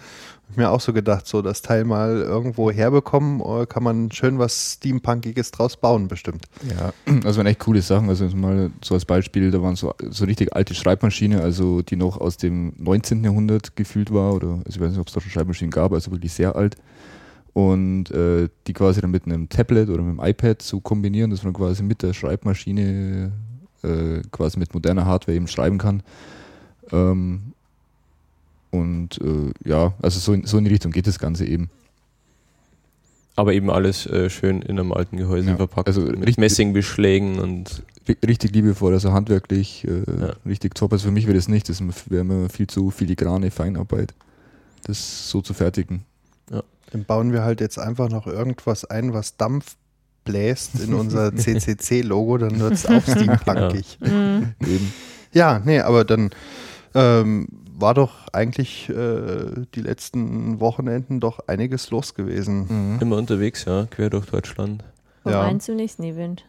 [0.49, 4.39] Hab mir auch so gedacht, so das Teil mal irgendwo herbekommen, äh, kann man schön
[4.39, 6.45] was Steampunkiges draus bauen, bestimmt.
[6.67, 6.93] Ja,
[7.25, 8.09] also waren echt coole Sachen.
[8.09, 12.19] Also mal so als Beispiel, da waren so, so richtig alte Schreibmaschine, also die noch
[12.19, 13.23] aus dem 19.
[13.23, 16.09] Jahrhundert gefühlt war, oder also ich weiß nicht, ob es da schon Schreibmaschinen gab, also
[16.09, 16.75] wirklich sehr alt.
[17.53, 21.43] Und äh, die quasi dann mit einem Tablet oder mit einem iPad so kombinieren, dass
[21.43, 23.31] man quasi mit der Schreibmaschine
[23.83, 26.01] äh, quasi mit moderner Hardware eben schreiben kann.
[26.91, 27.53] Ähm,
[28.71, 31.69] und äh, ja, also so in, so in die Richtung geht das Ganze eben.
[33.35, 35.87] Aber eben alles äh, schön in einem alten Gehäuse Ja, verpackt.
[35.87, 40.33] also mit richtig- Messingbeschlägen und Ri- richtig liebevoll, also handwerklich äh, Ja.
[40.45, 40.91] richtig top.
[40.93, 44.13] Also für mich wäre das nicht, das wäre mir viel zu filigrane Feinarbeit,
[44.85, 46.03] das so zu fertigen.
[46.93, 49.75] Dann bauen wir halt jetzt einfach noch irgendwas ein, was Dampf
[50.23, 53.97] bläst in unser CCC-Logo, dann wird es auch steampunkig.
[53.99, 54.53] Mhm.
[54.61, 54.93] Eben.
[55.33, 56.29] Ja, nee, aber dann
[56.93, 62.93] ähm, war doch eigentlich äh, die letzten Wochenenden doch einiges los gewesen.
[62.93, 62.99] Mhm.
[63.01, 64.83] immer unterwegs, ja, quer durch Deutschland.
[65.25, 65.43] Ja.
[65.43, 66.45] Vorbei zum nächsten Event.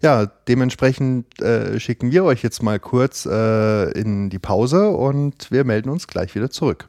[0.00, 5.64] Ja, dementsprechend äh, schicken wir euch jetzt mal kurz äh, in die Pause und wir
[5.64, 6.86] melden uns gleich wieder zurück.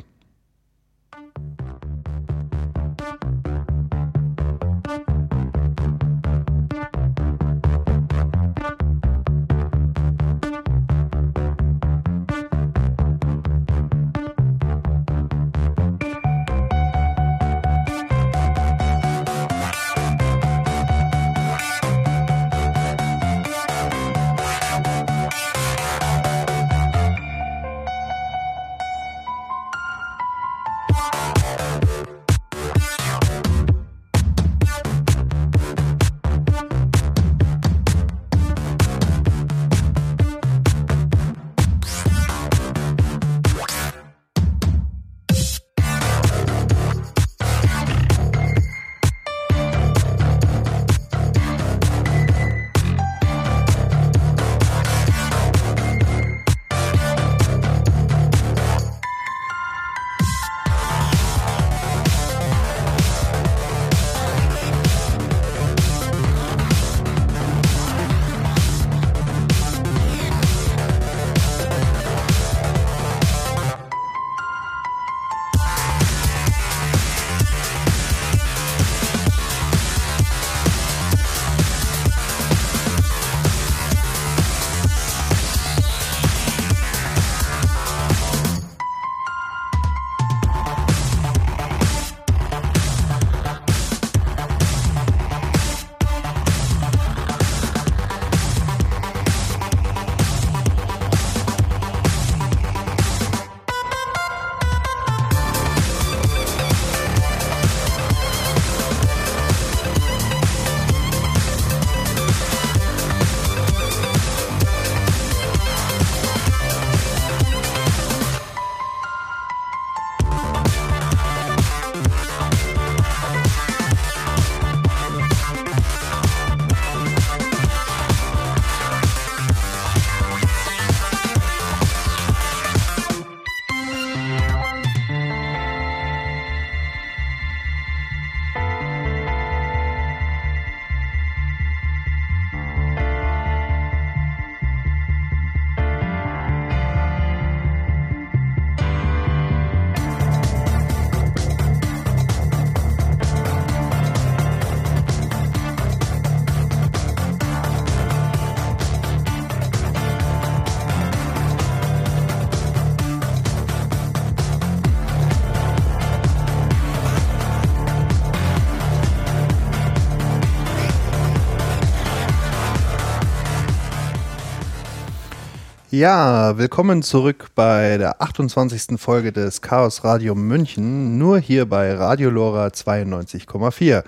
[175.98, 179.00] Ja, willkommen zurück bei der 28.
[179.02, 184.04] Folge des Chaos Radio München, nur hier bei Radio Lora 92,4.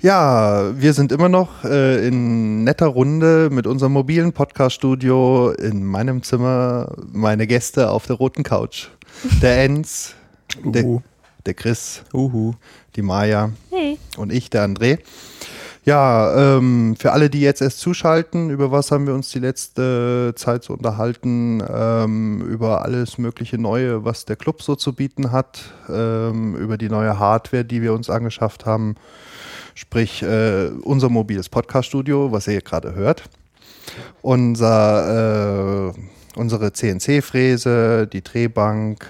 [0.00, 6.22] Ja, wir sind immer noch äh, in netter Runde mit unserem mobilen Podcast-Studio in meinem
[6.22, 8.86] Zimmer, meine Gäste auf der roten Couch.
[9.42, 10.14] Der Enz,
[10.64, 11.02] der, Uhu.
[11.44, 12.54] der Chris, Uhu.
[12.96, 13.98] die Maja Hey.
[14.16, 15.00] und ich, der André.
[15.86, 20.32] Ja, ähm, für alle, die jetzt erst zuschalten, über was haben wir uns die letzte
[20.34, 21.62] Zeit so unterhalten?
[21.72, 26.88] Ähm, über alles mögliche Neue, was der Club so zu bieten hat, ähm, über die
[26.88, 28.96] neue Hardware, die wir uns angeschafft haben,
[29.76, 33.22] sprich äh, unser mobiles Podcast-Studio, was ihr gerade hört,
[34.22, 35.92] unser, äh,
[36.34, 39.06] unsere CNC-Fräse, die Drehbank,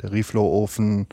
[0.00, 1.08] der Reflow-Ofen,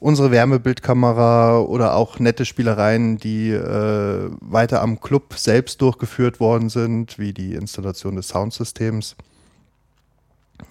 [0.00, 7.18] unsere Wärmebildkamera oder auch nette Spielereien, die äh, weiter am Club selbst durchgeführt worden sind,
[7.18, 9.14] wie die Installation des Soundsystems.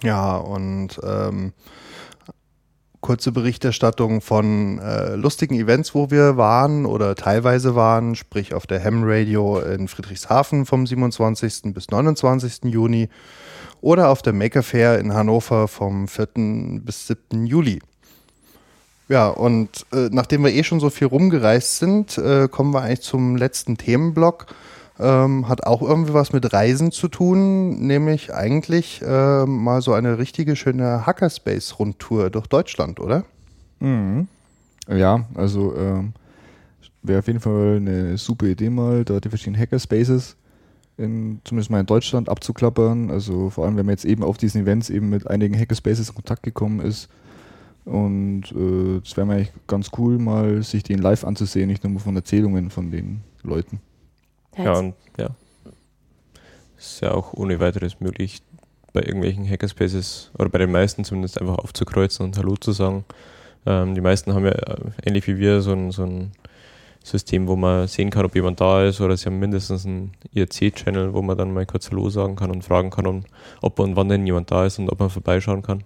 [0.02, 1.52] Ja, und ähm,
[3.00, 8.82] kurze Berichterstattung von äh, lustigen Events, wo wir waren oder teilweise waren, sprich auf der
[8.84, 11.72] Ham Radio in Friedrichshafen vom 27.
[11.72, 12.64] bis 29.
[12.64, 13.08] Juni
[13.80, 16.28] oder auf der Maker Fair in Hannover vom 4.
[16.82, 17.46] bis 7.
[17.46, 17.80] Juli.
[19.10, 23.00] Ja, und äh, nachdem wir eh schon so viel rumgereist sind, äh, kommen wir eigentlich
[23.00, 24.46] zum letzten Themenblock.
[25.00, 30.18] Ähm, hat auch irgendwie was mit Reisen zu tun, nämlich eigentlich äh, mal so eine
[30.18, 33.24] richtige schöne Hackerspace-Rundtour durch Deutschland, oder?
[33.80, 34.28] Mhm.
[34.88, 36.12] Ja, also ähm,
[37.02, 40.36] wäre auf jeden Fall eine super Idee mal, da die verschiedenen Hackerspaces
[40.98, 43.10] in, zumindest mal in Deutschland abzuklappern.
[43.10, 46.14] Also vor allem, wenn man jetzt eben auf diesen Events eben mit einigen Hackerspaces in
[46.14, 47.08] Kontakt gekommen ist,
[47.84, 51.98] und äh, das wäre mir eigentlich ganz cool, mal sich den live anzusehen, nicht nur
[52.00, 53.80] von Erzählungen von den Leuten.
[54.56, 55.30] Ja, und ja.
[56.78, 58.42] Ist ja auch ohne weiteres möglich,
[58.92, 63.04] bei irgendwelchen Hackerspaces oder bei den meisten zumindest einfach aufzukreuzen und Hallo zu sagen.
[63.66, 66.32] Ähm, die meisten haben ja äh, ähnlich wie wir so ein, so ein
[67.02, 71.14] System, wo man sehen kann, ob jemand da ist, oder sie haben mindestens einen IRC-Channel,
[71.14, 73.24] wo man dann mal kurz Hallo sagen kann und fragen kann,
[73.62, 75.84] ob und wann denn jemand da ist und ob man vorbeischauen kann.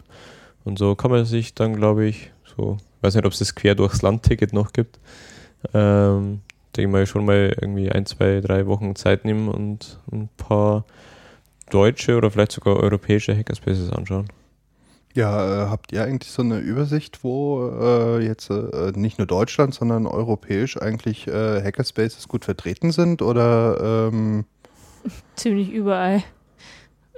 [0.65, 3.55] Und so kann man sich dann, glaube ich, so, ich weiß nicht, ob es das
[3.55, 4.99] quer durchs Land-Ticket noch gibt,
[5.73, 6.41] ähm,
[6.77, 10.85] denke mal schon mal irgendwie ein, zwei, drei Wochen Zeit nehmen und ein paar
[11.71, 14.29] deutsche oder vielleicht sogar europäische Hackerspaces anschauen.
[15.15, 19.73] Ja, äh, habt ihr eigentlich so eine Übersicht, wo äh, jetzt äh, nicht nur Deutschland,
[19.73, 24.45] sondern europäisch eigentlich äh, Hackerspaces gut vertreten sind oder ähm
[25.37, 26.25] ziemlich überall?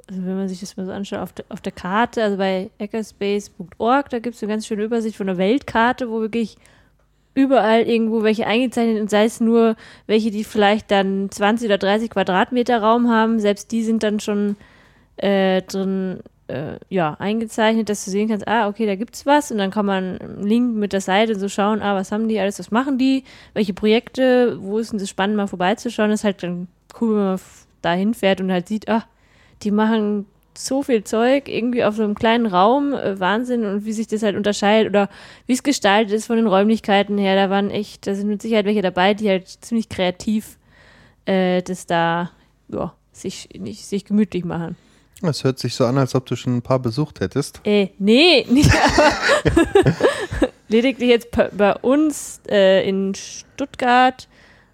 [0.08, 2.70] Also wenn man sich das mal so anschaut, auf, de, auf der Karte, also bei
[2.80, 6.56] hackerspace.org, da gibt es eine ganz schöne Übersicht von der Weltkarte, wo wirklich
[7.34, 9.76] überall irgendwo welche eingezeichnet und sei es nur
[10.06, 14.56] welche, die vielleicht dann 20 oder 30 Quadratmeter Raum haben, selbst die sind dann schon
[15.16, 19.50] äh, drin äh, ja, eingezeichnet, dass du sehen kannst, ah, okay, da gibt's was.
[19.50, 22.58] Und dann kann man Link mit der Seite so schauen, ah, was haben die alles,
[22.58, 26.42] was machen die, welche Projekte, wo ist denn das spannend, mal vorbeizuschauen, das ist halt
[26.42, 26.68] dann
[27.00, 27.40] cool, wenn man
[27.82, 29.04] da hinfährt und halt sieht, ah,
[29.62, 30.26] die machen
[30.58, 34.22] so viel Zeug irgendwie auf so einem kleinen Raum, äh, Wahnsinn und wie sich das
[34.22, 35.08] halt unterscheidet oder
[35.46, 37.36] wie es gestaltet ist von den Räumlichkeiten her.
[37.36, 40.58] Da waren echt, da sind mit Sicherheit welche dabei, die halt ziemlich kreativ
[41.26, 42.30] äh, das da
[42.68, 44.76] ja, sich, nicht, sich gemütlich machen.
[45.22, 47.60] Es hört sich so an, als ob du schon ein paar besucht hättest.
[47.64, 49.12] Äh, nee, nicht aber
[50.68, 54.28] lediglich jetzt bei uns äh, in Stuttgart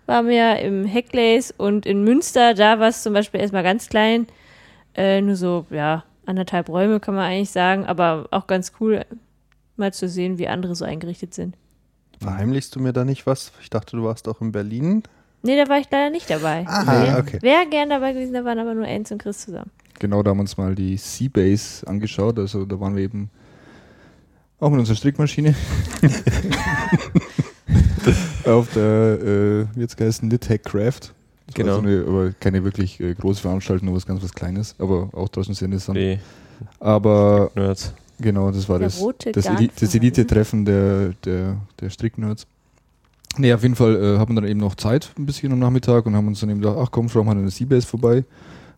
[0.06, 4.26] waren wir im Hacklays und in Münster, da war es zum Beispiel erstmal ganz klein
[4.94, 9.04] äh, nur so, ja, anderthalb Räume kann man eigentlich sagen, aber auch ganz cool,
[9.76, 11.56] mal zu sehen, wie andere so eingerichtet sind.
[12.20, 13.52] Verheimlichst du mir da nicht was?
[13.60, 15.02] Ich dachte, du warst auch in Berlin.
[15.42, 16.64] Nee, da war ich leider nicht dabei.
[16.68, 17.38] Ah, okay.
[17.42, 19.70] Wäre gern dabei gewesen, da waren aber nur Enz und Chris zusammen.
[19.98, 22.38] Genau, da haben wir uns mal die Seabase angeschaut.
[22.38, 23.30] Also da waren wir eben
[24.60, 25.54] auch mit unserer Strickmaschine.
[28.44, 31.12] auf der, äh, wie jetzt geheißen, Knit Craft.
[31.46, 31.76] Das genau.
[31.76, 35.28] So eine, aber keine wirklich äh, große Veranstaltung, nur was ganz was Kleines, aber auch
[35.28, 35.98] trotzdem sehr interessant.
[35.98, 36.18] Die
[36.80, 37.92] aber Nerds.
[38.20, 42.46] Genau, das war das, das, Eli das Elite-Treffen der, der, der Stricknerds.
[43.36, 46.06] Nee, auf jeden Fall äh, haben wir dann eben noch Zeit ein bisschen am Nachmittag
[46.06, 48.24] und haben uns dann eben gedacht, ach komm, schauen wir mal eine Seabase vorbei.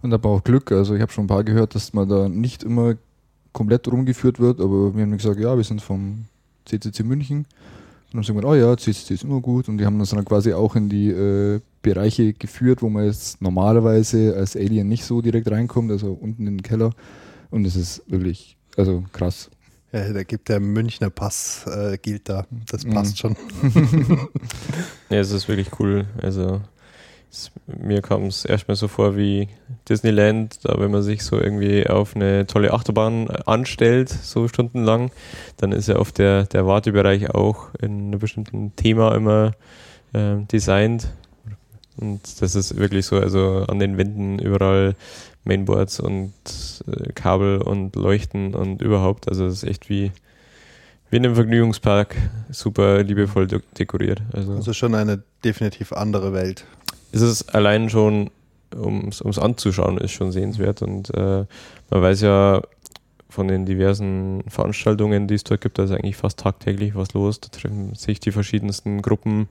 [0.01, 0.71] Und da war auch Glück.
[0.71, 2.95] Also ich habe schon ein paar gehört, dass man da nicht immer
[3.53, 6.27] komplett rumgeführt wird, aber wir haben gesagt, ja, wir sind vom
[6.67, 7.47] CCC München und
[8.15, 9.69] dann sagen wir, oh ja, CCC ist immer gut.
[9.69, 13.41] Und die haben uns dann quasi auch in die äh, Bereiche geführt, wo man jetzt
[13.41, 16.91] normalerweise als Alien nicht so direkt reinkommt, also unten in den Keller.
[17.51, 19.51] Und es ist wirklich, also krass.
[19.93, 22.47] Ja, da gibt der Münchner Pass, äh, gilt da.
[22.68, 22.95] Das mhm.
[22.95, 23.37] passt mhm.
[23.37, 23.37] schon.
[25.11, 26.07] ja, es ist wirklich cool.
[26.20, 26.62] Also
[27.30, 29.49] es, mir kam es erstmal so vor wie
[29.89, 35.12] Disneyland, da wenn man sich so irgendwie auf eine tolle Achterbahn anstellt, so stundenlang,
[35.59, 39.53] dann ist ja oft der, der Wartebereich auch in einem bestimmten Thema immer
[40.12, 41.12] äh, designt.
[41.97, 44.97] Und das ist wirklich so, also an den Wänden überall
[45.45, 46.32] Mainboards und
[46.86, 50.11] äh, Kabel und Leuchten und überhaupt, also das ist echt wie,
[51.11, 52.16] wie in einem Vergnügungspark,
[52.51, 54.22] super liebevoll de dekoriert.
[54.32, 56.64] Also, Also schon eine definitiv andere Welt.
[57.12, 58.30] ist es allein schon,
[58.74, 60.82] ums, ums anzuschauen, ist schon sehenswert.
[60.82, 61.45] Und äh,
[61.90, 62.62] man weiß ja
[63.28, 67.40] von den diversen Veranstaltungen, die es dort gibt, da ist eigentlich fast tagtäglich was los.
[67.40, 69.49] Da treffen sich die verschiedensten Gruppen.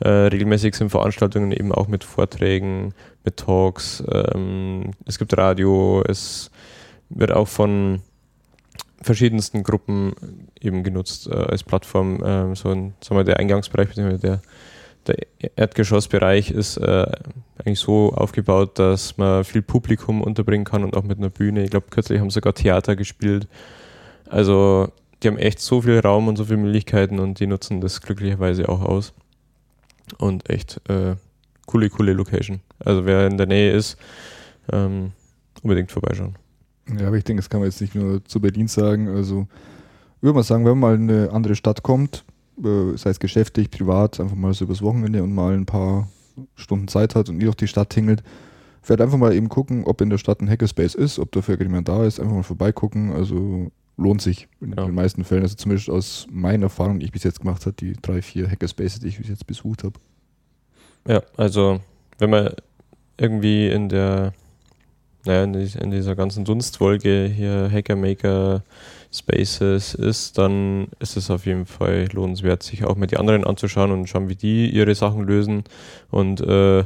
[0.00, 4.02] Äh, regelmäßig sind Veranstaltungen eben auch mit Vorträgen, mit Talks.
[4.10, 6.50] Ähm, es gibt Radio, es
[7.10, 8.02] wird auch von
[9.02, 10.14] verschiedensten Gruppen
[10.60, 12.22] eben genutzt äh, als Plattform.
[12.24, 14.42] Ähm, so ein, sagen wir, der Eingangsbereich, beziehungsweise der,
[15.06, 17.06] der Erdgeschossbereich ist äh,
[17.58, 21.62] eigentlich so aufgebaut, dass man viel Publikum unterbringen kann und auch mit einer Bühne.
[21.62, 23.46] Ich glaube, kürzlich haben sogar Theater gespielt.
[24.28, 24.88] Also
[25.22, 28.68] die haben echt so viel Raum und so viele Möglichkeiten und die nutzen das glücklicherweise
[28.68, 29.12] auch aus.
[30.18, 31.16] Und echt äh,
[31.66, 32.60] coole, coole Location.
[32.78, 33.96] Also wer in der Nähe ist,
[34.72, 35.12] ähm,
[35.62, 36.36] unbedingt vorbeischauen.
[36.98, 39.08] Ja, aber ich denke, das kann man jetzt nicht nur zu Berlin sagen.
[39.08, 39.46] Also,
[40.20, 42.24] würde mal sagen, wenn man mal in eine andere Stadt kommt,
[42.62, 46.08] äh, sei es geschäftlich, privat, einfach mal so übers Wochenende und mal ein paar
[46.56, 48.22] Stunden Zeit hat und ihr durch die Stadt tingelt,
[48.82, 51.88] vielleicht einfach mal eben gucken, ob in der Stadt ein Hackerspace ist, ob dafür jemand
[51.88, 53.12] da ist, einfach mal vorbeigucken.
[53.12, 54.84] Also lohnt sich in Ja.
[54.86, 55.42] den meisten Fällen.
[55.42, 59.00] Also zumindest aus meiner Erfahrung, die ich bis jetzt gemacht habe, die drei, vier Hackerspaces,
[59.00, 59.98] die ich bis jetzt besucht habe.
[61.06, 61.80] Ja, also
[62.18, 62.50] wenn man
[63.18, 64.32] irgendwie in der,
[65.24, 68.62] naja, in, dies- in dieser ganzen Dunstwolke hier Hacker Maker
[69.12, 73.92] Spaces ist, dann ist es auf jeden Fall lohnenswert, sich auch mit die anderen anzuschauen
[73.92, 75.62] und schauen, wie die ihre Sachen lösen
[76.10, 76.84] und äh,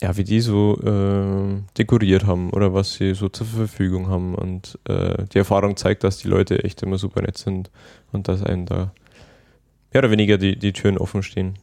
[0.00, 4.34] ja, wie die so äh, dekoriert haben oder was sie so zur Verfügung haben.
[4.34, 7.70] Und äh, die Erfahrung zeigt, dass die Leute echt immer super nett sind
[8.12, 8.92] und dass einem da
[9.92, 11.54] mehr oder weniger die, die Türen offen stehen.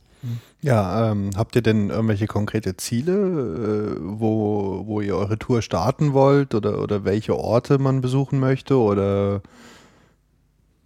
[0.61, 6.13] Ja, ähm, habt ihr denn irgendwelche konkrete Ziele, äh, wo, wo ihr eure Tour starten
[6.13, 8.77] wollt oder, oder welche Orte man besuchen möchte?
[8.77, 9.41] Oder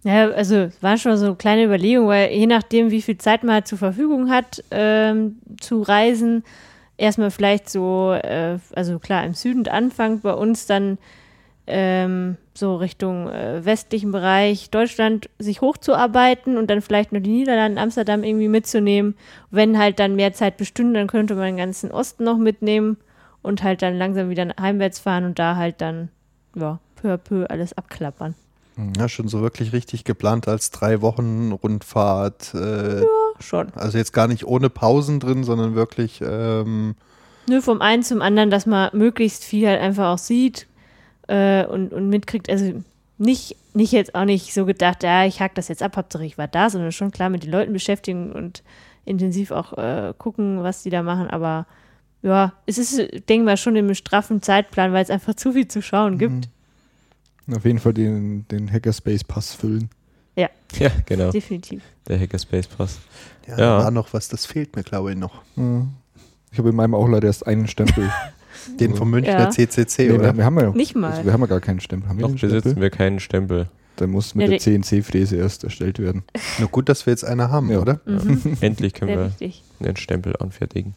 [0.02, 3.44] Ja, also es war schon so eine kleine Überlegung, weil je nachdem, wie viel Zeit
[3.44, 6.42] man halt zur Verfügung hat, ähm, zu reisen,
[6.98, 10.98] erstmal vielleicht so, äh, also klar, im Süden anfangen, bei uns dann
[11.66, 17.80] ähm, so Richtung äh, westlichen Bereich Deutschland sich hochzuarbeiten und dann vielleicht noch die Niederlande,
[17.80, 19.14] Amsterdam irgendwie mitzunehmen.
[19.50, 22.96] Wenn halt dann mehr Zeit bestünde, dann könnte man den ganzen Osten noch mitnehmen
[23.42, 26.08] und halt dann langsam wieder heimwärts fahren und da halt dann,
[26.56, 28.34] ja, peu à peu alles abklappern.
[28.96, 32.54] ja, schon so wirklich richtig geplant als drei Wochen Rundfahrt?
[32.54, 33.04] Äh,
[33.40, 33.72] Schon.
[33.74, 36.94] Also jetzt gar nicht ohne Pausen drin, sondern wirklich ähm,
[37.48, 40.66] Nur vom einen zum anderen, dass man möglichst viel halt einfach auch sieht
[41.28, 42.50] äh, und, und mitkriegt.
[42.50, 42.82] Also
[43.18, 46.38] nicht, nicht jetzt auch nicht so gedacht, ja, ich hack das jetzt ab, Hauptsache ich
[46.38, 48.62] war da, sondern schon klar mit den Leuten beschäftigen und
[49.04, 51.28] intensiv auch äh, gucken, was die da machen.
[51.28, 51.66] Aber
[52.22, 55.82] ja, es ist, denke mal, schon im straffen Zeitplan, weil es einfach zu viel zu
[55.82, 56.48] schauen gibt.
[57.54, 59.88] Auf jeden Fall den, den Hackerspace-Pass füllen.
[60.38, 61.30] Ja, genau.
[61.30, 61.82] Definitiv.
[62.06, 62.98] Der Hackerspace Pass.
[63.46, 63.78] ja, Ja.
[63.78, 65.42] Da war noch was, das fehlt mir, glaube ich, noch.
[65.56, 65.86] Ja.
[66.52, 68.10] Ich habe in meinem auch leider erst einen Stempel.
[68.80, 69.50] Den vom Münchner Ja.
[69.50, 70.24] CCC, Nee, oder?
[70.24, 71.10] wir, wir haben ja noch, Nicht mal.
[71.12, 72.08] Also wir haben ja gar keinen Stempel.
[72.08, 72.60] Haben wir Noch einen Stempel?
[72.60, 73.68] besitzen wir keinen Stempel.
[73.98, 76.22] Der muss mit Ja, der CNC-Fräse erst erstellt werden.
[76.58, 77.80] Nur gut, dass wir jetzt eine haben, Ja.
[77.80, 78.00] oder?
[78.04, 78.56] Mhm.
[78.60, 79.62] Endlich können Sehr wir wichtig.
[79.80, 80.94] den Stempel anfertigen.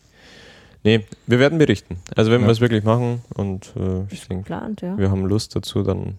[0.84, 1.98] Nee, wir werden berichten.
[2.16, 2.48] Also wenn Ja.
[2.48, 4.98] wir es wirklich machen und äh, ich denke, ja.
[4.98, 6.18] wir haben Lust dazu, dann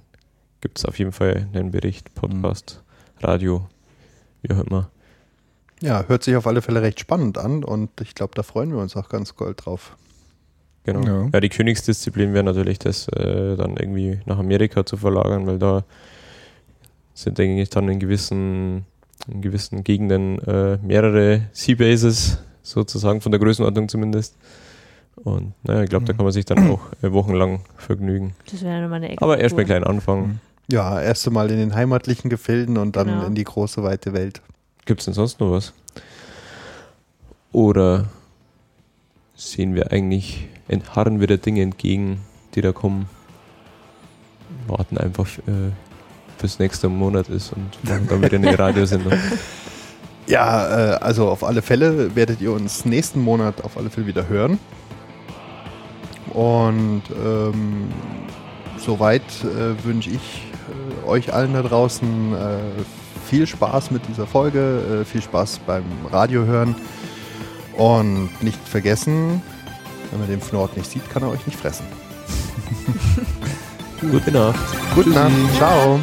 [0.61, 2.83] gibt es auf jeden Fall einen Bericht, Podcast,
[3.25, 3.67] Radio,
[4.43, 4.91] wie auch immer.
[5.81, 8.79] Ja, hört sich auf alle Fälle recht spannend an und ich glaube, da freuen wir
[8.79, 9.97] uns auch ganz gold drauf.
[10.85, 11.05] Genau.
[11.07, 11.29] Ja.
[11.33, 15.85] Ja, die Königsdisziplin wäre natürlich das äh, dann irgendwie nach Amerika zu verlagern, weil da
[17.15, 18.85] sind, denke ich, dann in gewissen,
[19.29, 24.37] in gewissen Gegenden äh, mehrere Seabases, sozusagen von der Größenordnung zumindest.
[25.17, 26.17] Und naja, ich glaube, da Mhm.
[26.17, 28.35] kann man sich dann auch äh, wochenlang vergnügen.
[28.51, 29.23] Das wäre nochmal eine Ecke.
[29.23, 29.67] Aber erst mal cool.
[29.67, 30.27] klein anfangen.
[30.27, 30.41] Mhm.
[30.71, 33.27] Ja, erst einmal in den heimatlichen Gefilden und dann Genau.
[33.27, 34.41] in die große, weite Welt.
[34.85, 35.73] Gibt es denn sonst noch was?
[37.53, 38.07] Oder
[39.35, 42.21] sehen wir eigentlich, entharren wir der Dinge entgegen,
[42.55, 43.09] die da kommen?
[44.67, 45.73] Warten einfach äh,
[46.41, 49.13] bis nächster Monat ist und dann wieder eine Radiosendung.
[50.29, 54.29] Ja, äh, also auf alle Fälle werdet ihr uns nächsten Monat auf alle Fälle wieder
[54.29, 54.61] hören.
[56.33, 57.89] Und ähm,
[58.79, 60.45] soweit äh, wünsche ich
[61.07, 62.83] euch allen da draußen äh,
[63.29, 66.75] viel Spaß mit dieser Folge, äh, viel Spaß beim Radiohören.
[67.77, 69.43] Und nicht vergessen,
[70.11, 71.87] wenn man den Fnord nicht sieht, kann er euch nicht fressen.
[74.01, 74.59] Gute Nacht.
[74.95, 75.33] Gute Nacht.
[75.57, 75.99] Ciao.